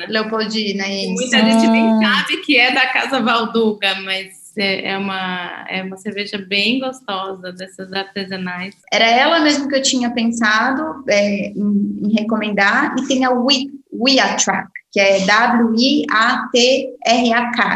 Leopoldina. 0.07 0.87
Isso. 0.87 1.11
Muita 1.11 1.39
gente 1.39 1.67
nem 1.67 1.99
sabe 1.99 2.37
que 2.37 2.57
é 2.57 2.71
da 2.71 2.87
Casa 2.87 3.21
Valduga, 3.21 3.95
mas 4.01 4.39
é, 4.57 4.91
é 4.91 4.97
uma, 4.97 5.65
é 5.69 5.83
uma 5.83 5.97
cerveja 5.97 6.37
bem 6.37 6.79
gostosa, 6.79 7.51
dessas 7.51 7.91
artesanais. 7.91 8.75
Era 8.91 9.05
ela 9.05 9.39
mesmo 9.39 9.67
que 9.67 9.75
eu 9.75 9.81
tinha 9.81 10.09
pensado 10.11 11.03
é, 11.07 11.47
em, 11.49 11.99
em, 12.03 12.13
recomendar, 12.13 12.95
e 12.97 13.07
tem 13.07 13.25
a 13.25 13.31
Wiatrak, 13.31 14.69
que 14.91 14.99
é 14.99 15.25
W-I-A-T-R-A-K, 15.25 16.09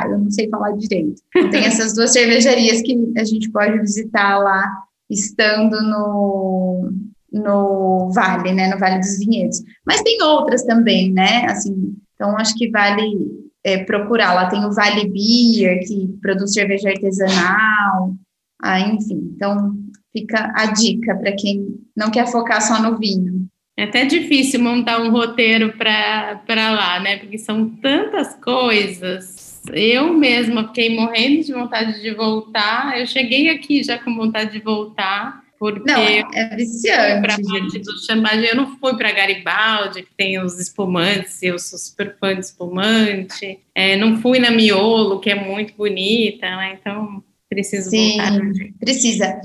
eu 0.10 0.19
não 0.19 0.32
sei 0.32 0.49
falar 0.49 0.71
direito. 0.71 1.21
Tem 1.52 1.65
essas 1.65 1.93
duas 1.93 2.12
cervejarias 2.12 2.82
que 2.82 3.13
a 3.17 3.23
gente 3.23 3.52
pode 3.52 3.80
visitar 3.80 4.38
lá, 4.39 4.67
estando 5.10 5.82
no, 5.82 6.91
no 7.32 8.10
Vale, 8.13 8.52
né, 8.54 8.67
no 8.73 8.80
Vale 8.80 8.99
dos 8.99 9.19
Vinhedos. 9.19 9.62
Mas 9.86 10.02
tem 10.02 10.21
outras 10.23 10.63
também, 10.63 11.12
né, 11.12 11.45
assim, 11.45 11.95
então 12.15 12.36
acho 12.38 12.56
que 12.56 12.71
vale 12.71 13.15
é, 13.63 13.84
procurar. 13.84 14.34
Lá 14.34 14.49
tem 14.49 14.65
o 14.65 14.71
Vale 14.71 15.08
Beer, 15.10 15.86
que 15.86 16.17
produz 16.19 16.54
cerveja 16.54 16.89
artesanal, 16.89 18.15
ah, 18.62 18.80
enfim, 18.80 19.34
então 19.36 19.76
fica 20.12 20.52
a 20.56 20.67
dica 20.67 21.15
para 21.15 21.36
quem 21.36 21.80
não 21.95 22.10
quer 22.10 22.26
focar 22.28 22.62
só 22.62 22.82
no 22.82 22.97
vinho. 22.97 23.47
É 23.75 23.83
até 23.83 24.05
difícil 24.05 24.62
montar 24.62 25.01
um 25.01 25.09
roteiro 25.09 25.73
para 25.73 26.71
lá, 26.71 26.99
né? 26.99 27.17
Porque 27.17 27.38
são 27.38 27.67
tantas 27.69 28.36
coisas. 28.36 29.62
Eu 29.71 30.13
mesma 30.13 30.67
fiquei 30.67 30.95
morrendo 30.95 31.43
de 31.43 31.53
vontade 31.53 32.01
de 32.01 32.13
voltar. 32.13 32.99
Eu 32.99 33.07
cheguei 33.07 33.49
aqui 33.49 33.81
já 33.83 33.97
com 33.97 34.15
vontade 34.15 34.51
de 34.51 34.59
voltar, 34.59 35.41
porque 35.57 35.89
não, 35.89 36.01
é 36.01 36.55
viciante. 36.55 37.27
Parte 37.27 37.79
do 37.79 38.05
chamagem, 38.05 38.45
eu 38.45 38.55
não 38.55 38.77
fui 38.77 38.95
para 38.95 39.12
Garibaldi, 39.12 40.03
que 40.03 40.13
tem 40.15 40.39
os 40.39 40.59
espumantes, 40.59 41.41
eu 41.41 41.57
sou 41.57 41.79
super 41.79 42.15
fã 42.19 42.36
de 42.36 42.41
espumante. 42.41 43.59
É, 43.73 43.95
não 43.95 44.17
fui 44.21 44.38
na 44.38 44.51
Miolo, 44.51 45.19
que 45.19 45.31
é 45.31 45.36
muito 45.36 45.73
bonita, 45.75 46.45
né? 46.57 46.77
Então 46.79 47.23
preciso 47.49 47.89
Sim, 47.89 48.17
voltar. 48.17 48.39
Precisa. 48.79 49.41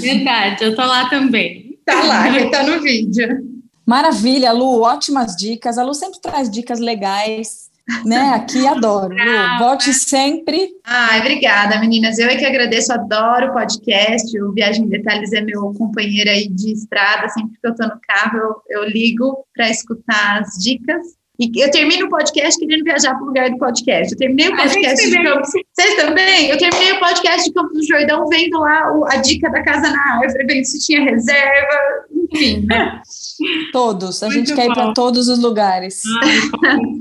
Verdade, 0.00 0.64
eu 0.64 0.74
tô 0.74 0.84
lá 0.84 1.08
também. 1.08 1.78
Tá 1.84 2.02
lá, 2.02 2.28
está 2.38 2.62
no 2.64 2.80
vídeo. 2.80 3.46
Maravilha, 3.86 4.52
Lu, 4.52 4.82
ótimas 4.82 5.36
dicas. 5.36 5.78
A 5.78 5.84
Lu 5.84 5.94
sempre 5.94 6.20
traz 6.20 6.50
dicas 6.50 6.78
legais 6.78 7.67
né? 8.04 8.34
Aqui 8.34 8.66
adoro. 8.66 9.14
Lu, 9.14 9.58
volte 9.58 9.92
sempre. 9.92 10.68
Ai, 10.84 11.20
obrigada, 11.20 11.78
meninas. 11.80 12.18
Eu 12.18 12.28
é 12.28 12.36
que 12.36 12.44
agradeço, 12.44 12.92
adoro 12.92 13.48
o 13.48 13.52
podcast. 13.52 14.40
O 14.40 14.52
Viagem 14.52 14.84
em 14.84 14.88
Detalhes 14.88 15.32
é 15.32 15.40
meu 15.40 15.72
companheiro 15.74 16.30
aí 16.30 16.48
de 16.48 16.72
estrada. 16.72 17.28
Sempre 17.28 17.58
que 17.60 17.66
eu 17.66 17.74
tô 17.74 17.84
no 17.84 17.98
carro, 18.06 18.38
eu, 18.38 18.82
eu 18.82 18.88
ligo 18.88 19.44
para 19.54 19.70
escutar 19.70 20.42
as 20.42 20.62
dicas. 20.62 21.18
E 21.38 21.62
eu 21.62 21.70
termino 21.70 22.06
o 22.06 22.10
podcast 22.10 22.58
querendo 22.58 22.82
viajar 22.82 23.14
para 23.14 23.22
o 23.22 23.26
lugar 23.26 23.48
do 23.48 23.58
podcast. 23.58 24.12
Eu 24.12 24.18
terminei 24.18 24.48
o 24.48 24.56
podcast 24.56 25.08
de 25.08 25.22
Campos. 25.22 25.50
Vocês 25.72 25.94
também? 25.94 26.50
Eu 26.50 26.58
terminei 26.58 26.92
o 26.92 26.98
podcast 26.98 27.48
de 27.48 27.54
Campos 27.54 27.78
do 27.78 27.86
Jordão 27.86 28.26
vendo 28.26 28.58
lá 28.58 28.90
a 29.08 29.16
dica 29.18 29.48
da 29.48 29.62
casa 29.62 29.88
na 29.88 30.14
árvore, 30.14 30.46
vendo 30.46 30.64
se 30.64 30.84
tinha 30.84 31.00
reserva, 31.00 32.06
enfim, 32.32 32.66
né? 32.66 33.00
Todos. 33.72 34.22
A 34.22 34.26
Muito 34.26 34.38
gente 34.38 34.54
quer 34.54 34.66
ir 34.66 34.74
para 34.74 34.92
todos 34.92 35.28
os 35.28 35.38
lugares. 35.38 36.02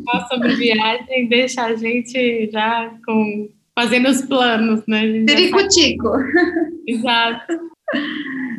Ah, 0.10 0.28
sobre 0.30 0.56
viagem 0.56 1.28
deixa 1.28 1.64
a 1.64 1.76
gente 1.76 2.50
já 2.52 2.92
com 3.06 3.50
fazendo 3.76 4.10
os 4.10 4.22
planos, 4.22 4.82
né? 4.88 5.24
Pericutico. 5.26 6.10
Exato. 6.88 7.54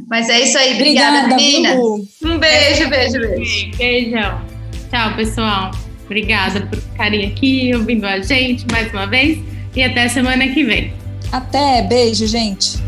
Mas 0.08 0.28
é 0.28 0.42
isso 0.42 0.56
aí. 0.58 0.74
Obrigada, 0.74 1.18
Obrigada 1.18 1.36
meninas. 1.36 1.78
Um 2.24 2.38
beijo, 2.38 2.88
beijo, 2.88 3.20
beijo. 3.20 3.70
Beijão. 3.76 4.40
Tchau, 4.90 5.16
pessoal. 5.16 5.70
Obrigada 6.04 6.60
por 6.62 6.78
ficarem 6.78 7.26
aqui 7.26 7.72
ouvindo 7.74 8.06
a 8.06 8.20
gente 8.20 8.64
mais 8.70 8.90
uma 8.92 9.06
vez 9.06 9.38
e 9.76 9.82
até 9.82 10.08
semana 10.08 10.48
que 10.48 10.64
vem. 10.64 10.92
Até, 11.30 11.82
beijo, 11.82 12.26
gente. 12.26 12.78